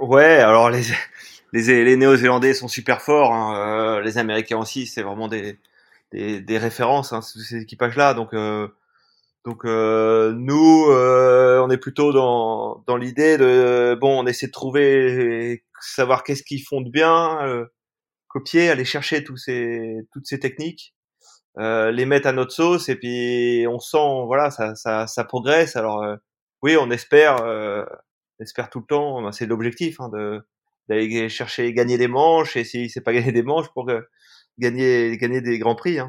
[0.00, 0.82] Ouais, alors les,
[1.52, 5.56] les, les Néo-Zélandais sont super forts, hein, euh, les Américains aussi, c'est vraiment des,
[6.10, 8.14] des, des références, hein, ces équipages-là.
[8.14, 8.66] Donc, euh,
[9.44, 14.52] donc euh, nous, euh, on est plutôt dans, dans l'idée de bon, on essaie de
[14.52, 17.66] trouver, savoir qu'est-ce qu'ils font de bien euh,
[18.28, 20.94] copier, aller chercher tous ces, toutes ces techniques,
[21.58, 25.76] euh, les mettre à notre sauce et puis on sent voilà ça, ça, ça progresse.
[25.76, 26.16] Alors euh,
[26.62, 27.84] oui, on espère, euh,
[28.40, 29.22] espère tout le temps.
[29.22, 30.42] Ben, c'est l'objectif hein, de
[30.88, 33.90] d'aller chercher gagner des manches et si c'est pas gagner des manches pour
[34.58, 35.98] gagner gagner des grands prix.
[35.98, 36.08] Hein,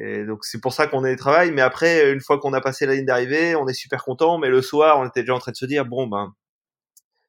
[0.00, 1.52] et donc c'est pour ça qu'on est travail.
[1.52, 4.38] Mais après, une fois qu'on a passé la ligne d'arrivée, on est super content.
[4.38, 6.34] Mais le soir, on était déjà en train de se dire bon ben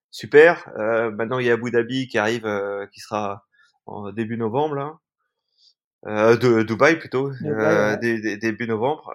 [0.10, 0.70] super.
[0.78, 3.46] Euh, maintenant, il y a Abu Dhabi qui arrive, euh, qui sera
[3.86, 4.94] en début novembre là.
[6.08, 7.32] Euh, de Dubaï plutôt,
[8.02, 9.12] début novembre.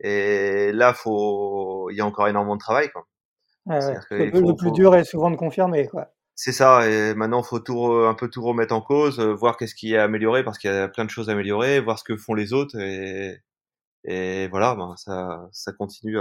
[0.00, 2.90] Et là, faut, il y a encore énormément de travail.
[2.90, 3.06] Quoi.
[3.66, 3.80] Ouais.
[4.10, 5.86] Le, plus dur est souvent de confirmer.
[5.88, 6.08] Quoi.
[6.36, 6.88] C'est ça.
[6.88, 10.44] Et maintenant, faut tout un peu tout remettre en cause, voir qu'est-ce qui est amélioré
[10.44, 12.78] parce qu'il y a plein de choses à améliorer, voir ce que font les autres
[12.78, 16.18] et, voilà, ben, ça, ça continue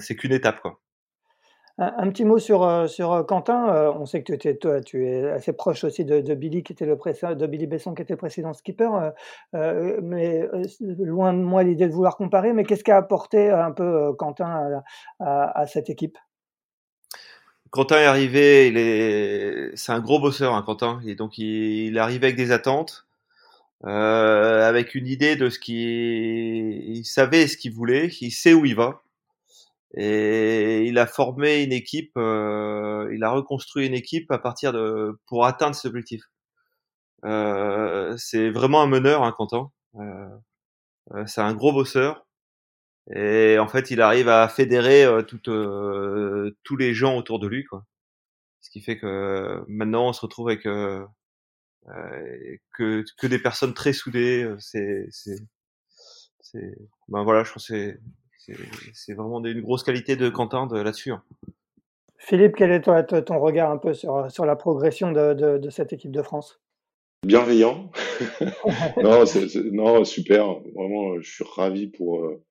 [0.00, 0.80] c'est qu'une étape quoi.
[1.76, 3.68] Un, petit mot sur, euh, euh, Quentin.
[3.68, 6.94] Euh, on sait que tu, étais, es assez proche aussi de, Billy, qui était le
[7.34, 8.88] de Billy Besson, qui était le précédent skipper.
[9.52, 10.48] mais
[10.80, 12.52] loin de moi l'idée de vouloir comparer.
[12.52, 14.82] Mais qu'est-ce qu'a apporté un peu Quentin
[15.18, 16.16] à, cette équipe?
[17.74, 21.00] Quentin est arrivé, il est, c'est un gros bosseur, hein, Quentin.
[21.06, 23.06] Et donc il, il avec des attentes,
[23.82, 25.74] avec une idée de ce qu'il,
[26.96, 29.02] il savait ce qu'il voulait, il sait où il va.
[29.96, 35.18] Et il a formé une équipe, euh, il a reconstruit une équipe à partir de
[35.26, 36.22] pour atteindre cet objectif.
[37.24, 39.70] Euh, c'est vraiment un meneur, hein, Quentin.
[39.96, 40.28] Euh,
[41.14, 42.23] euh c'est un gros bosseur.
[43.12, 47.46] Et en fait, il arrive à fédérer euh, tout, euh, tous les gens autour de
[47.46, 47.84] lui, quoi.
[48.60, 51.04] Ce qui fait que maintenant, on se retrouve avec que
[52.72, 54.50] que des personnes très soudées.
[54.58, 55.36] C'est c'est
[56.40, 56.74] c'est
[57.08, 57.98] ben voilà, je pense c'est
[58.94, 61.12] c'est vraiment une grosse qualité de Quentin là-dessus.
[61.12, 61.22] Hein.
[62.24, 66.22] Philippe, quel est ton, regard un peu sur, sur la progression de, cette équipe de
[66.22, 66.58] France?
[67.26, 67.90] Bienveillant.
[69.02, 69.24] non,
[69.72, 70.46] non, super.
[70.74, 72.42] Vraiment, je suis ravi pour, euh,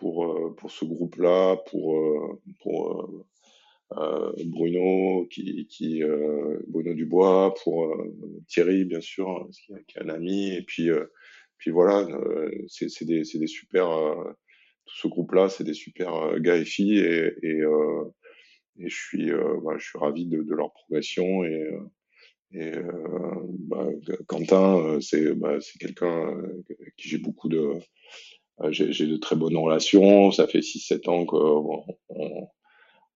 [0.00, 3.26] pour, euh, pour ce groupe-là, pour, euh, pour
[4.46, 6.02] Bruno, qui,
[6.68, 7.96] Bruno Dubois, pour
[8.48, 9.48] Thierry, bien sûr,
[9.86, 10.50] qui, est un ami.
[10.54, 10.88] Et puis,
[11.58, 12.06] puis voilà,
[12.68, 14.36] c'est des, des super
[14.90, 18.04] tout ce groupe-là, c'est des super euh, gars et filles et, et, euh,
[18.78, 21.70] je suis, euh, bah, je suis ravi de, leur progression et,
[22.52, 22.72] et
[23.68, 23.86] bah,
[24.26, 26.34] Quentin, c'est bah, quelqu'un
[26.96, 27.74] qui j'ai beaucoup de,
[28.70, 30.30] j'ai de très bonnes relations.
[30.32, 31.84] Ça fait 6-7 ans qu'on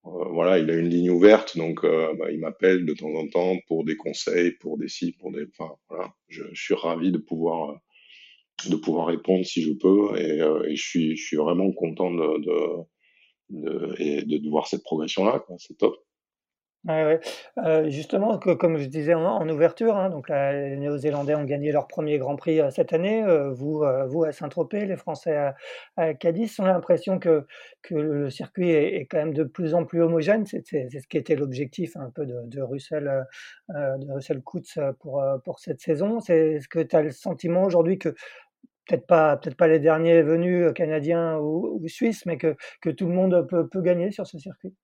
[0.05, 3.85] voilà, il a une ligne ouverte, donc bah, il m'appelle de temps en temps pour
[3.85, 5.47] des conseils, pour des sites, pour des.
[5.59, 7.75] Enfin, voilà, je, suis ravi de pouvoir
[8.69, 10.17] de pouvoir répondre si je peux.
[10.19, 14.67] Et, euh, et je, suis, je suis vraiment content de, de, de, et de voir
[14.67, 15.45] cette progression-là.
[15.59, 15.97] C'est top.
[16.89, 22.19] Euh, justement, comme je disais en, ouverture, hein, donc les Néo-Zélandais ont gagné leur premier
[22.19, 23.23] Grand Prix euh, cette année.
[23.25, 25.55] Euh, vous, euh, vous à Saint-Tropez, les Français à,
[25.97, 27.47] à Cadiz, ont l'impression que,
[27.91, 30.47] le circuit est, quand même de plus en plus homogène.
[30.47, 33.25] C'est ce qui était l'objectif un peu de, Russell,
[34.45, 36.21] Coutts pour, cette saison.
[36.21, 38.11] C'est ce que tu as le sentiment aujourd'hui que
[38.87, 43.15] peut-être pas, peut-être pas les derniers venus canadiens ou, suisses, mais que, que tout le
[43.15, 44.75] monde peut, peut gagner sur ce circuit?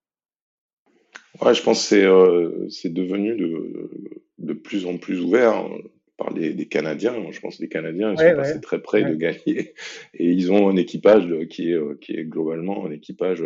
[1.42, 3.90] Ouais, je pense que c'est c'est devenu de,
[4.38, 5.78] de plus en plus ouvert hein,
[6.16, 7.14] par les, des Canadiens.
[7.30, 9.74] Je pense que les Canadiens ils sont passés très près de gagner
[10.14, 13.42] et ils ont un équipage qui est qui est globalement un équipage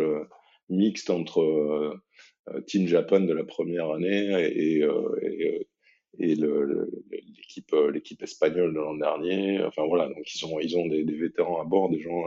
[0.69, 2.01] mixte entre
[2.67, 5.67] Team Japan de la première année et, et,
[6.19, 9.63] et l'équipe l'équipe espagnole de l'an dernier.
[9.63, 12.23] Enfin voilà, donc ils ont ils ont des, des vétérans à bord, des gens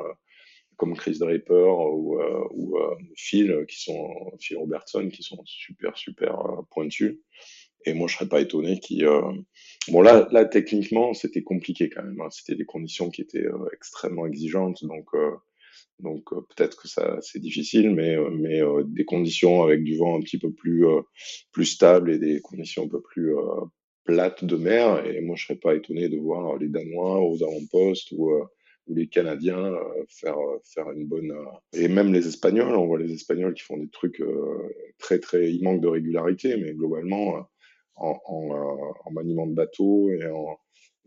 [0.78, 2.18] comme Chris Draper ou,
[2.52, 2.78] ou
[3.16, 6.38] Phil qui sont Phil Robertson qui sont super super
[6.70, 7.18] pointus.
[7.84, 9.02] Et moi je serais pas étonné qui
[9.88, 12.20] bon là là techniquement c'était compliqué quand même.
[12.20, 12.30] Hein.
[12.30, 15.06] C'était des conditions qui étaient extrêmement exigeantes donc
[16.00, 19.96] donc euh, peut-être que ça c'est difficile, mais euh, mais euh, des conditions avec du
[19.96, 20.84] vent un petit peu plus
[21.52, 23.34] plus stable et des conditions un peu plus
[24.04, 25.04] plates de mer.
[25.06, 28.32] Et moi je serais pas étonné de voir les Danois aux avant-postes ou
[28.88, 29.74] ou les Canadiens
[30.08, 31.32] faire faire une bonne
[31.72, 32.74] et même les Espagnols.
[32.74, 34.22] On voit les Espagnols qui font des trucs
[34.98, 37.46] très très ils manquent de régularité, mais globalement
[37.96, 40.58] en, en, en maniement de bateau et en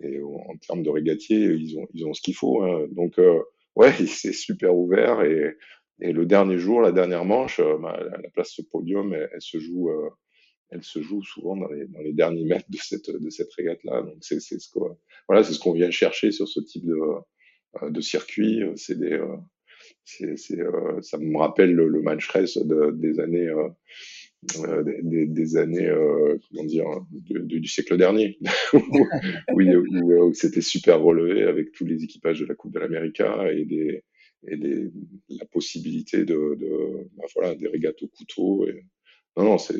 [0.03, 2.63] en termes de régatier, ils ont ils ont ce qu'il faut.
[2.63, 2.88] Hein.
[2.91, 3.19] Donc
[3.75, 5.55] ouais, c'est super ouvert et,
[6.01, 9.59] et le dernier jour, la dernière manche, euh, bah, la, place au podium, elle, se
[9.59, 10.09] joue, euh,
[10.69, 14.01] elle se joue souvent dans les, dans les derniers mètres de cette, de cette régate-là.
[14.01, 14.79] Donc c'est ce
[15.27, 17.19] voilà, c'est ce qu'on vient chercher sur ce type de, euh,
[17.82, 18.63] de circuit.
[18.76, 19.19] C'est des,
[20.03, 20.59] c'est, c'est,
[21.01, 23.51] ça me rappelle le, le match de, des années,
[24.57, 28.39] euh, des, des, années, euh, comment dire, du siècle dernier,
[28.74, 29.05] où,
[29.53, 33.22] où, c'était super relevé avec tous les équipages de la Coupe de l'Amérique
[33.53, 34.03] et des
[34.47, 34.91] et des,
[35.30, 38.86] la possibilité de, de bah, voilà des régates au couteau et
[39.38, 39.80] non non c'est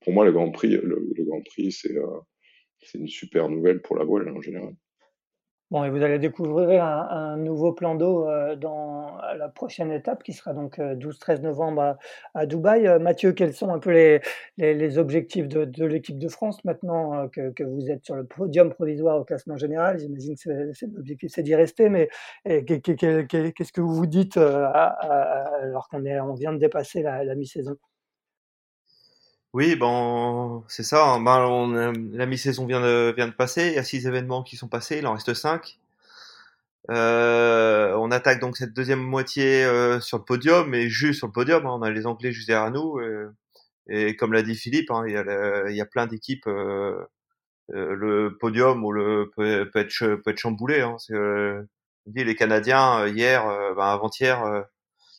[0.00, 2.06] pour moi le Grand Prix le, le Grand Prix c'est euh,
[2.78, 4.74] c'est une super nouvelle pour la voile en général
[5.72, 10.34] Bon, et vous allez découvrir un, nouveau plan d'eau euh, dans la prochaine étape qui
[10.34, 11.96] sera donc 12-13 euh, novembre
[12.34, 12.86] à, Dubaï.
[12.86, 14.20] Euh, Mathieu, quels sont un peu les,
[14.58, 18.68] les, objectifs de, de l'équipe de France maintenant que, que, vous êtes sur le podium
[18.68, 19.98] provisoire au classement général?
[19.98, 20.50] J'imagine que
[20.94, 22.10] l'objectif, c'est d'y rester, mais
[22.44, 27.78] qu'est-ce que vous vous dites alors qu'on on vient de dépasser la, la mi-saison?
[29.54, 31.04] Oui, bon, c'est ça.
[31.04, 31.20] Hein.
[31.20, 33.68] Ben, on, la mi-saison vient de, vient de passer.
[33.68, 34.98] Il y a six événements qui sont passés.
[34.98, 35.78] Il en reste cinq.
[36.90, 41.32] Euh, on attaque donc cette deuxième moitié euh, sur le podium, mais juste sur le
[41.32, 41.66] podium.
[41.66, 41.70] Hein.
[41.78, 42.98] On a les Anglais juste derrière nous.
[43.88, 46.46] Et, comme l'a dit Philippe, hein, il, y a y a plein d'équipes.
[46.46, 47.04] Euh,
[47.74, 50.80] euh le podium ou le peut, peut, être, peut être chamboulé.
[50.82, 50.96] Hein.
[51.12, 51.62] Euh,
[52.06, 53.44] dit les Canadiens hier,
[53.76, 54.64] ben, avant-hier,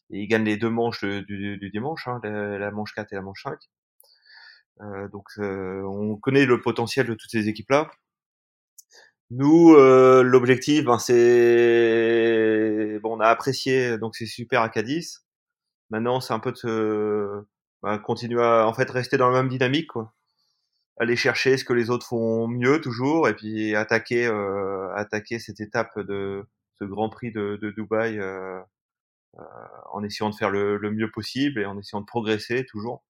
[0.10, 3.58] ils gagnent les deux manches du, dimanche, la, la, manche 4 et la manche 5.
[4.82, 7.90] Euh, donc euh, on connaît le potentiel de toutes ces équipes-là.
[9.32, 15.26] Nous, euh, l'objectif, ben, c'est bon, on a apprécié, donc c'est super à Cadiz.
[15.90, 17.46] Maintenant, c'est un peu de
[17.82, 20.14] ben, continuer à en fait rester dans la même dynamique, quoi.
[21.00, 25.60] Aller chercher ce que les autres font mieux toujours, et puis attaquer, euh, attaquer cette
[25.60, 26.46] étape de
[26.80, 28.60] ce Grand Prix de, de Dubaï euh,
[29.92, 33.04] en essayant de faire le, le, mieux possible et en essayant de progresser toujours.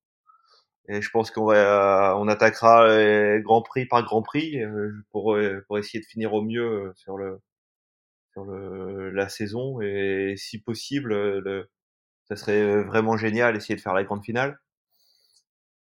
[0.90, 5.34] Et je pense qu'on va, euh, on attaquera Grand Prix par Grand Prix euh, pour
[5.36, 7.40] euh, pour essayer de finir au mieux sur le
[8.34, 11.70] sur le, la saison et si possible, le,
[12.28, 14.60] ça serait vraiment génial essayer de faire la grande finale.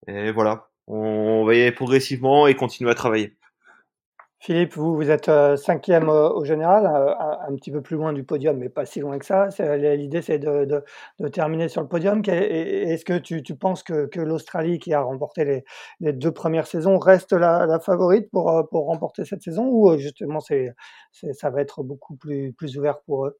[0.06, 3.36] Et voilà, on va y aller progressivement et continuer à travailler.
[4.40, 7.12] Philippe, vous, vous êtes euh, cinquième au général, euh,
[7.48, 9.48] un, petit peu plus loin du podium, mais pas si loin que ça.
[9.76, 10.84] L'idée, c'est de,
[11.32, 12.22] terminer sur le podium.
[12.24, 15.64] Est-ce que tu, penses que, l'Australie, qui a remporté
[16.00, 21.50] les, deux premières saisons, reste la, favorite pour, euh, remporter cette saison ou justement ça
[21.50, 23.38] va être beaucoup plus, ouvert pour eux?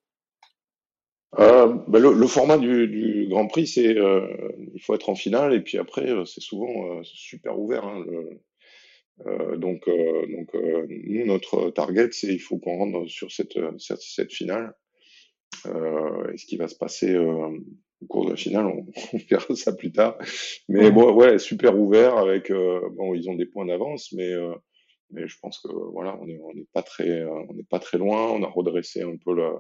[1.37, 6.09] Ben le, format du, Grand Prix, c'est il faut être en finale et puis après
[6.27, 7.85] c'est souvent super ouvert.
[7.85, 8.05] Hein,
[9.27, 13.59] euh, donc, euh, donc euh, nous, notre target, c'est il faut qu'on rentre sur cette,
[13.79, 14.75] cette, cette finale.
[15.67, 19.75] et ce qui va se passer au cours de la finale, on, on, verra ça
[19.75, 20.19] plus tard.
[20.69, 24.33] Mais bon, ouais, super ouvert avec bon, ils ont des points d'avance, mais
[25.11, 27.99] mais je pense que voilà, on n'est on est pas très on n'est pas très
[27.99, 28.31] loin.
[28.31, 29.53] On a redressé un peu la,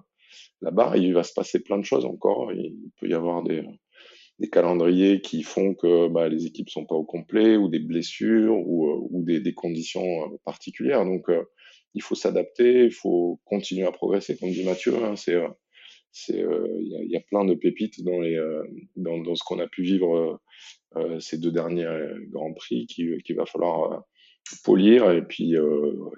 [0.61, 0.97] la barre.
[0.97, 2.53] Il va se passer plein de choses encore.
[2.53, 3.65] Il peut y avoir des
[4.39, 8.57] des calendriers qui font que bah, les équipes sont pas au complet ou des blessures
[8.57, 11.05] ou, euh, ou des, des, conditions euh, particulières.
[11.05, 11.43] Donc euh,
[11.95, 14.95] il faut s'adapter, il faut continuer à progresser, comme dit Mathieu.
[15.05, 15.37] Hein, c'est
[16.31, 18.41] il y, a plein de pépites dans les
[18.97, 20.41] dans, dans ce qu'on a pu vivre
[21.21, 21.87] ces deux derniers
[22.31, 24.05] grands prix qui qu'il va falloir
[24.65, 25.55] polir et puis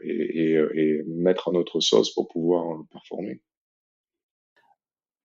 [0.05, 3.41] et, et, mettre à notre sauce pour pouvoir performer.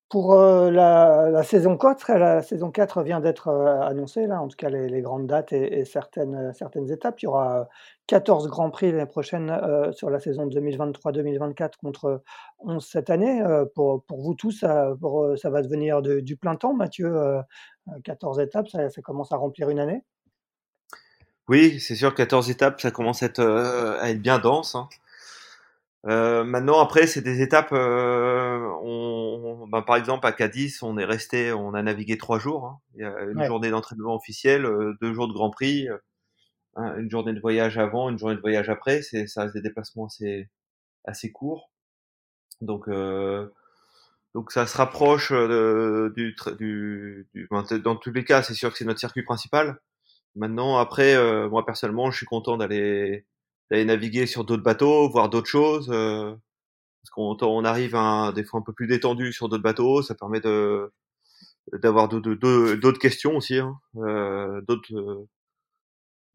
[0.09, 4.69] Pour la, la, saison 4, la saison 4 vient d'être annoncée, là, en tout cas
[4.69, 7.19] les, grandes dates et, certaines, certaines étapes.
[7.21, 7.67] Il y aura
[8.05, 9.51] 14 Grands Prix l'année prochaine
[9.93, 12.21] sur la saison 2023-2024 contre
[12.59, 13.43] 11 cette année.
[13.73, 17.41] pour, pour vous tous, ça, va devenir de, du plein temps, Mathieu.
[18.03, 20.03] 14 étapes, ça, commence à remplir une année?
[21.47, 23.43] Oui, c'est sûr, 14 étapes, ça commence à être,
[23.99, 24.75] à être bien dense.
[24.75, 24.87] Hein.
[26.07, 27.71] Euh, maintenant, après, c'est des étapes.
[27.71, 32.65] Euh, on, ben, par exemple, à Cadiz, on est resté, on a navigué trois jours.
[32.65, 32.79] Hein.
[32.95, 35.87] Il y a une journée d'entraînement officiel, euh, deux jours de Grand Prix,
[36.75, 39.01] hein, une journée de voyage avant, une journée de voyage après.
[39.01, 40.49] C'est ça reste des déplacements assez
[41.05, 41.71] assez courts.
[42.61, 42.89] Donc
[44.33, 48.77] donc ça se rapproche du, du, du ben, dans tous les cas, c'est sûr que
[48.77, 49.79] c'est notre circuit principal.
[50.35, 51.15] Maintenant, après,
[51.49, 53.25] moi personnellement, je suis content d'aller
[53.71, 55.89] d'aller naviguer sur d'autres bateaux, voir d'autres choses.
[55.91, 56.33] Euh,
[57.01, 60.15] parce qu'on on arrive à, des fois un peu plus détendu sur d'autres bateaux, ça
[60.15, 60.91] permet de
[61.73, 65.25] d'avoir d'autres questions aussi, hein, euh, d'autres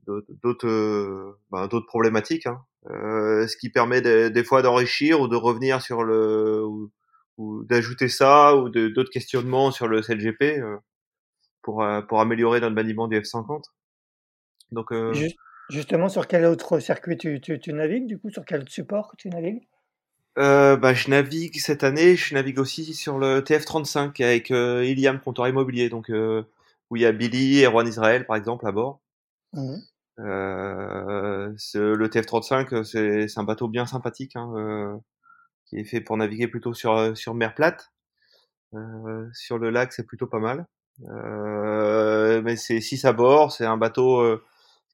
[0.07, 2.65] d'autres euh, ben, d'autres problématiques, hein.
[2.91, 6.65] euh, ce qui permet des fois d'enrichir ou de revenir sur le
[7.37, 10.77] ou, d'ajouter ça ou d'autres questionnements sur le CLGP euh,
[11.63, 13.63] pour pour améliorer notre maniement du F50.
[14.73, 15.13] Donc euh,
[15.71, 19.63] Justement, sur quel autre circuit tu, tu, navigues Du coup, sur quel support tu navigues?
[20.39, 25.21] Euh, bah, je navigue cette année, je navigue aussi sur le TF35 avec euh, Iliam
[25.21, 26.45] Comptoir Immobilier, donc euh,
[26.91, 29.01] où il y a Billy et Juan Israël par exemple à bord.
[29.53, 29.77] Mmh.
[30.21, 35.01] Euh, le TF35, c'est un bateau bien sympathique, hein,
[35.67, 37.93] qui est fait pour naviguer plutôt sur sur mer plate.
[39.33, 40.67] sur le lac, c'est plutôt pas mal.
[42.45, 44.41] mais c'est 6 à bord, c'est un bateau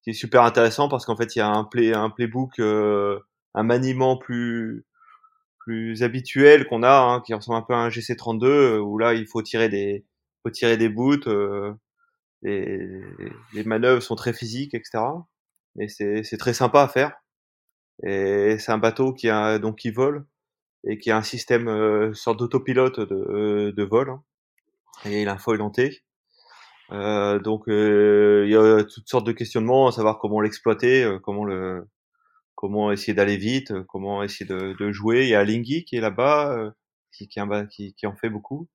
[0.07, 3.19] qui est super intéressant parce qu'en fait il y a un play un playbook euh,
[3.55, 4.87] un maniement plus
[5.59, 9.15] plus habituel qu'on a hein, qui ressemble un peu à un GC32 euh, où là
[9.15, 10.07] il faut tirer des
[10.43, 11.75] faut tirer des boots euh,
[12.43, 13.03] les,
[13.53, 15.01] les manœuvres sont très physiques etc
[15.79, 17.13] et c'est c'est très sympa à faire.
[18.05, 20.27] Et c'est un bateau qui a donc qui vole
[20.85, 24.23] et qui a un système euh, sorte d'autopilote de, de vol hein.
[25.07, 26.03] et il a un foil denté
[26.93, 31.19] euh, donc euh, il y a toutes sortes de questionnements, à savoir comment l'exploiter, euh,
[31.19, 31.89] comment le
[32.55, 35.25] comment essayer d'aller vite, comment essayer de, de, jouer.
[35.25, 36.73] Il y a Lingy qui est là-bas,
[37.13, 38.69] qui, qui, qui, qui, en fait beaucoup.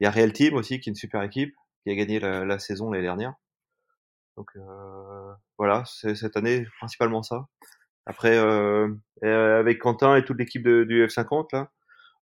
[0.00, 2.46] Il y a Real Team aussi, qui est une super équipe, qui a gagné la,
[2.46, 3.34] la saison l'année dernière.
[4.36, 7.46] Donc euh, voilà, c'est cette année principalement ça.
[8.06, 8.88] Après, euh,
[9.22, 11.70] avec Quentin et toute l'équipe du F50 là,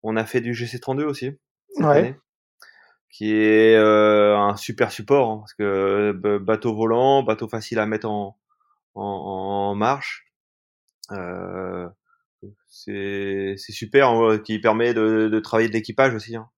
[0.03, 1.31] on a fait du GC32 aussi
[1.69, 1.99] cette ouais.
[1.99, 2.17] année
[3.17, 8.11] qui est euh, un super support hein, parce que bateau volant, bateau facile à mettre
[8.11, 8.37] en,
[8.95, 10.27] en, en marche.
[11.13, 11.89] Euh,
[12.69, 16.37] c'est super, hein, qui permet de, de travailler de l'équipage aussi.
[16.37, 16.51] Hein.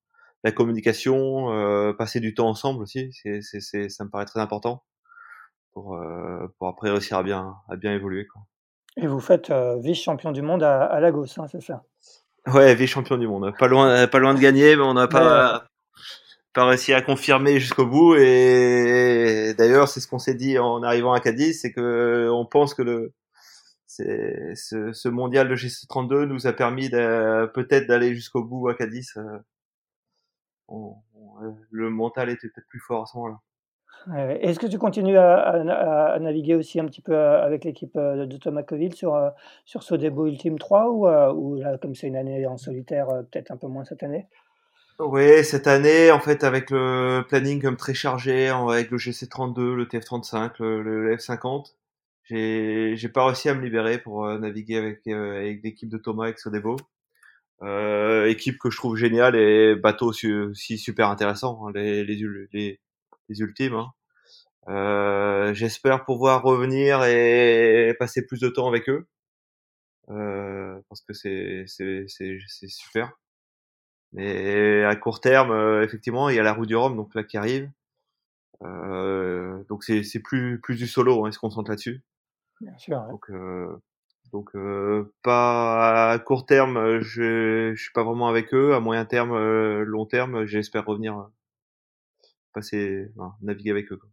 [0.43, 4.83] La communication, euh, passer du temps ensemble aussi, c'est, c'est, ça me paraît très important
[5.71, 8.27] pour, euh, pour après réussir à bien, à bien évoluer.
[8.27, 8.41] Quoi.
[8.97, 11.83] Et vous faites euh, vice-champion du monde à, à Lagos, hein, c'est ça?
[12.47, 13.53] Ouais, vice-champion du monde.
[13.57, 15.68] Pas loin, pas loin de gagner, mais on n'a pas,
[16.53, 18.15] pas réussi à confirmer jusqu'au bout.
[18.15, 22.73] Et d'ailleurs, c'est ce qu'on s'est dit en arrivant à Cadiz, c'est que on pense
[22.73, 23.13] que le
[23.87, 29.13] ce, ce mondial de GC32 nous a permis peut-être d'aller jusqu'au bout à Cadiz.
[30.71, 33.39] Euh, le mental était peut-être plus fort à ce moment-là.
[34.41, 38.37] Est-ce que tu continues à, naviguer aussi un petit peu euh, avec l'équipe euh, de
[38.37, 39.31] Thomas Coville sur,
[39.65, 43.51] sur ce début Ultime 3 ou, ou là, comme c'est une année en solitaire, peut-être
[43.51, 44.27] un peu moins cette année?
[44.99, 49.85] Oui, cette année, en fait, avec le planning comme très chargé, avec le GC32, le
[49.85, 51.73] TF35, le, F50,
[52.23, 55.97] j'ai j'ai pas réussi à me libérer pour euh, naviguer avec euh, avec l'équipe de
[55.97, 56.77] Thomas avec Sodebo.
[57.61, 62.15] Euh, équipe que je trouve géniale et bateau aussi super intéressant, hein, les, les,
[62.53, 62.79] les,
[63.29, 63.75] les ultimes.
[63.75, 63.91] Hein.
[64.69, 69.07] Euh, J'espère pouvoir revenir et passer plus de temps avec eux
[70.09, 72.07] euh, parce que c'est c'est
[72.67, 73.11] super.
[74.13, 77.23] Mais à court terme, euh, effectivement, il y a la roue du Rhum, donc là
[77.23, 77.69] qui arrive.
[78.61, 82.01] Euh, donc c'est c'est plus plus du solo, hein, il se concentre là-dessus.
[82.59, 83.01] Bien sûr.
[83.09, 83.77] Donc euh,
[84.33, 88.73] donc euh, pas à court terme, je je suis pas vraiment avec eux.
[88.73, 89.37] À moyen terme,
[89.83, 91.29] long terme, j'espère revenir
[92.53, 93.97] passer naviguer avec eux.
[93.97, 94.09] Quoi.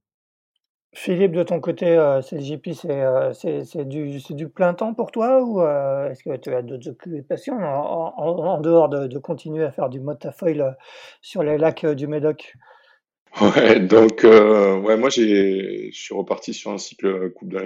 [0.92, 5.60] Philippe, de ton côté, euh, CLJP, euh, c'est du, du plein temps pour toi ou
[5.60, 9.90] euh, est-ce que tu as d'autres occupations en, en, dehors de, de, continuer à faire
[9.90, 10.70] du motafoil euh,
[11.20, 12.54] sur les lacs du Médoc?
[13.38, 17.58] Ouais, donc ouais, moi je suis reparti sur un cycle Coupe de.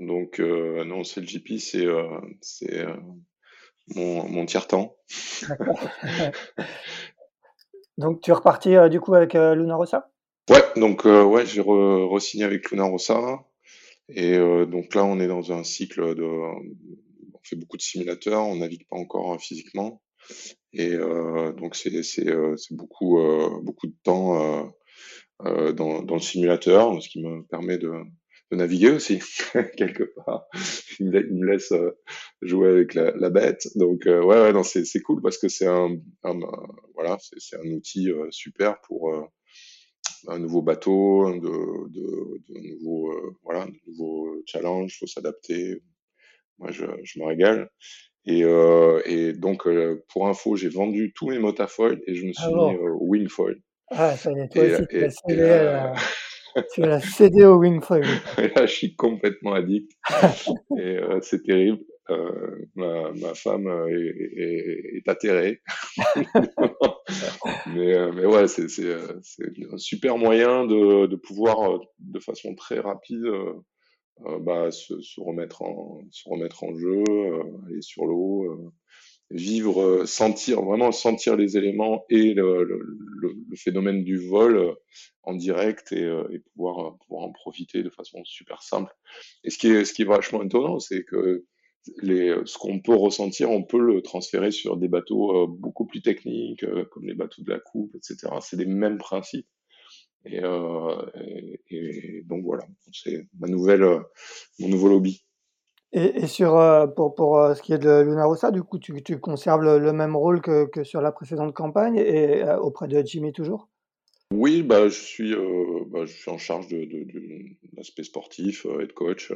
[0.00, 2.96] Donc, euh, non, c'est le GP, c'est euh, c'est euh,
[3.94, 4.96] mon, mon tiers-temps.
[7.98, 10.10] donc, tu es reparti euh, du coup avec euh, Luna Rossa?
[10.50, 13.44] Ouais, donc euh, ouais, j'ai re-signé avec Luna Rossa.
[14.08, 16.24] Et euh, donc là, on est dans un cycle de.
[16.24, 20.02] On fait beaucoup de simulateurs, on navigue pas encore physiquement.
[20.72, 24.72] Et euh, donc, c'est euh, beaucoup, euh, beaucoup de temps
[25.46, 27.92] euh, dans, dans le simulateur, ce qui me permet de,
[28.52, 29.20] de naviguer aussi,
[29.76, 30.46] quelque part.
[31.00, 31.72] Il me, laisse
[32.42, 33.68] jouer avec la, la bête.
[33.76, 36.40] Donc, euh, ouais, ouais, c'est cool parce que c'est un, un-
[36.94, 39.10] voilà, c'est un outil euh, super pour
[40.28, 41.38] un nouveau bateau, de,
[41.90, 45.82] de, de nouveaux, euh, voilà, de nouveaux challenges, faut s'adapter.
[46.58, 47.70] Moi, je, je me régale.
[48.26, 52.32] Et, euh, et donc, euh, pour info, j'ai vendu tous mes motafoils et je me
[52.36, 53.56] Ah suis bon mis euh, au wingfoil.
[53.90, 55.94] Ah, ça y est, toi Et, aussi, tu et, cédé, à-
[56.74, 56.82] tu
[57.16, 58.04] cédé au Wingfoil.
[58.38, 59.90] et là, je suis complètement addict.
[60.76, 61.80] Et euh, c'est terrible.
[62.10, 65.60] Euh, ma, ma femme euh, est, est, est atterrée.
[67.66, 72.54] mais, euh, mais ouais, euh, c'est un super moyen de, de pouvoir, euh, de façon
[72.54, 73.24] très rapide,
[74.40, 77.04] bah, se, remettre en, se remettre en jeu,
[77.66, 78.70] aller sur l'eau,
[79.30, 84.76] vivre, sentir, vraiment sentir les éléments et le, le, phénomène du vol
[85.22, 88.92] en direct et, et pouvoir, pouvoir en profiter de façon super simple.
[89.44, 91.46] Et ce qui est, ce qui est vachement étonnant, c'est que
[92.02, 96.02] les, ce qu'on peut ressentir, on peut le transférer sur des bateaux euh, beaucoup plus
[96.02, 98.32] techniques, euh, comme les bateaux de la coupe, etc.
[98.40, 99.48] C'est les mêmes principes.
[100.26, 100.96] Et, euh,
[102.24, 104.00] donc voilà, c'est ma nouvelle, euh,
[104.58, 105.24] mon nouveau lobby.
[105.92, 109.18] Et, sur, euh, pour, pour euh, ce qui est de Luna Rossa, du coup, tu,
[109.18, 113.02] conserves le, le même rôle que, que sur la précédente campagne et euh, auprès de
[113.04, 113.68] Jimmy toujours?
[114.32, 117.44] Oui, bah, je suis, euh, bah, je suis en charge de, de, de
[117.76, 119.32] l'aspect sportif, euh, head coach.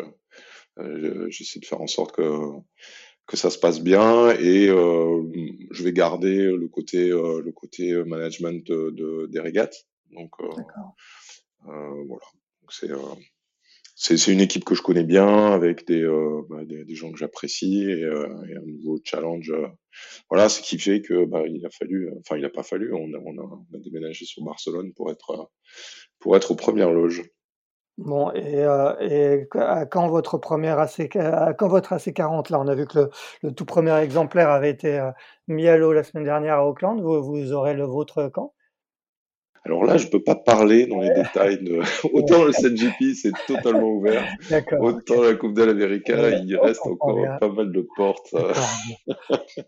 [0.79, 2.23] Euh, J'essaie de faire en sorte que,
[3.27, 5.23] que ça se passe bien et euh,
[5.71, 9.87] je vais garder le côté, euh, le côté management de, de- des régates.
[10.13, 10.47] Donc euh,
[11.67, 12.25] euh, voilà.
[12.63, 12.99] Donc, C'est euh,
[13.95, 17.85] c'est une équipe que je connais bien avec des, euh, bah, des, gens que j'apprécie
[17.85, 19.51] et, euh, et un nouveau challenge.
[19.51, 19.69] euh,
[20.31, 23.13] voilà, ce qui fait que bah, il a fallu, enfin il a pas fallu, on
[23.15, 25.45] a, on a, on a déménagé sur Barcelone pour être euh,
[26.19, 27.23] pour être aux premières loges.
[27.97, 32.59] Bon, et, euh, et à quand votre première AC, à quand votre AC40 là?
[32.61, 33.11] On a vu que le,
[33.43, 35.13] le tout premier exemplaire avait été euh,
[35.47, 37.01] mis à l'eau la semaine dernière à Auckland.
[37.01, 38.54] Vous, vous aurez le vôtre quand?
[39.67, 41.79] Alors là, je peux pas parler dans les détails de
[42.13, 44.23] autant le 7GP c'est totalement ouvert,
[44.79, 48.35] autant la Coupe de l'Amérique, Ouais, il on reste encore pas mal de portes.
[48.35, 48.53] euh.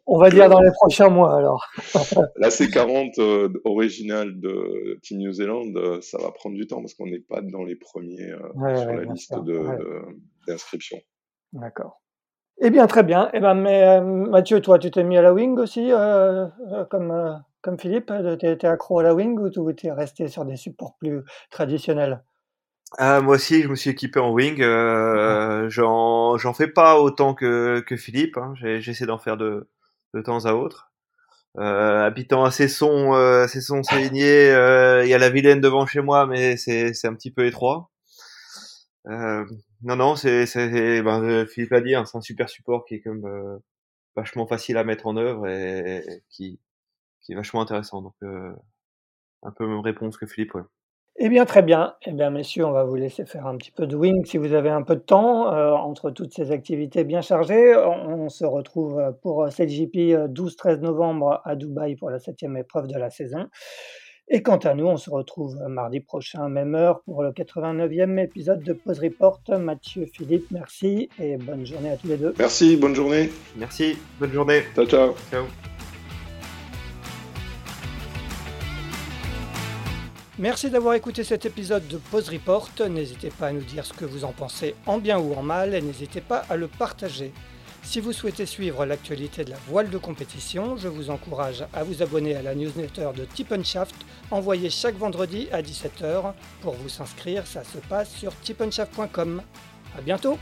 [0.06, 1.66] On va dire dans les prochains mois alors.
[2.36, 6.92] La C40 euh, originale de Team New Zealand, euh, ça va prendre du temps parce
[6.94, 9.42] qu'on n'est pas dans les premiers euh, Ouais, sur ouais, la liste sûr.
[9.44, 10.02] de de-
[10.46, 10.98] d'inscription.
[11.54, 12.02] d'accord.
[12.62, 13.28] Eh bien, très bien.
[13.34, 15.90] Eh ben, mais Mathieu, toi, tu t'es mis à la wing aussi,
[16.90, 18.12] comme, comme Philippe?
[18.38, 22.22] Tu étais accro à la wing ou tu es resté sur des supports plus traditionnels?
[22.98, 24.62] Ah, moi aussi, je me suis équipé en wing.
[24.62, 28.36] Euh, j'en, j'en fais pas autant que, que Philippe.
[28.36, 28.54] Hein.
[28.56, 29.68] J'essaie d'en faire de,
[30.14, 30.92] de temps à autre.
[31.58, 36.26] Euh, habitant à Cesson, euh, Cesson euh, il y a la Vilaine devant chez moi,
[36.26, 37.90] mais c'est, un petit peu étroit.
[39.08, 39.44] Euh,
[39.82, 40.44] non, non, c'est,
[41.02, 43.58] ben, euh, Philippe l'a dit, hein, c'est un super support qui est comme euh,
[44.16, 46.60] vachement facile à mettre en œuvre et, et qui,
[47.26, 48.00] qui est vachement intéressant.
[48.00, 48.52] Donc, euh,
[49.42, 50.62] un peu même réponse que Philippe, ouais.
[51.18, 51.94] Eh bien, très bien.
[52.04, 54.52] Eh bien, messieurs, on va vous laisser faire un petit peu de wing si vous
[54.52, 57.74] avez un peu de temps euh, entre toutes ces activités bien chargées.
[57.74, 59.96] On, on se retrouve euh, pour cette JP
[60.28, 63.48] 12-13 novembre à Dubaï pour la septième épreuve de la saison.
[64.28, 68.18] Et quant à nous, on se retrouve euh, mardi prochain, même heure, pour le 89e
[68.18, 69.40] épisode de Pause Report.
[69.58, 72.34] Mathieu, Philippe, merci et bonne journée à tous les deux.
[72.38, 73.30] Merci, bonne journée.
[73.56, 74.62] Merci, bonne journée.
[74.74, 75.14] Ciao, ciao.
[75.30, 75.75] Ciao.
[80.38, 82.68] Merci d'avoir écouté cet épisode de Pause Report.
[82.90, 85.74] N'hésitez pas à nous dire ce que vous en pensez en bien ou en mal
[85.74, 87.32] et n'hésitez pas à le partager.
[87.82, 92.02] Si vous souhaitez suivre l'actualité de la voile de compétition, je vous encourage à vous
[92.02, 93.94] abonner à la newsletter de Tip Shaft
[94.30, 96.34] envoyée chaque vendredi à 17h.
[96.60, 99.40] Pour vous inscrire, ça se passe sur tipenshaft.com.
[99.96, 100.36] À bientôt!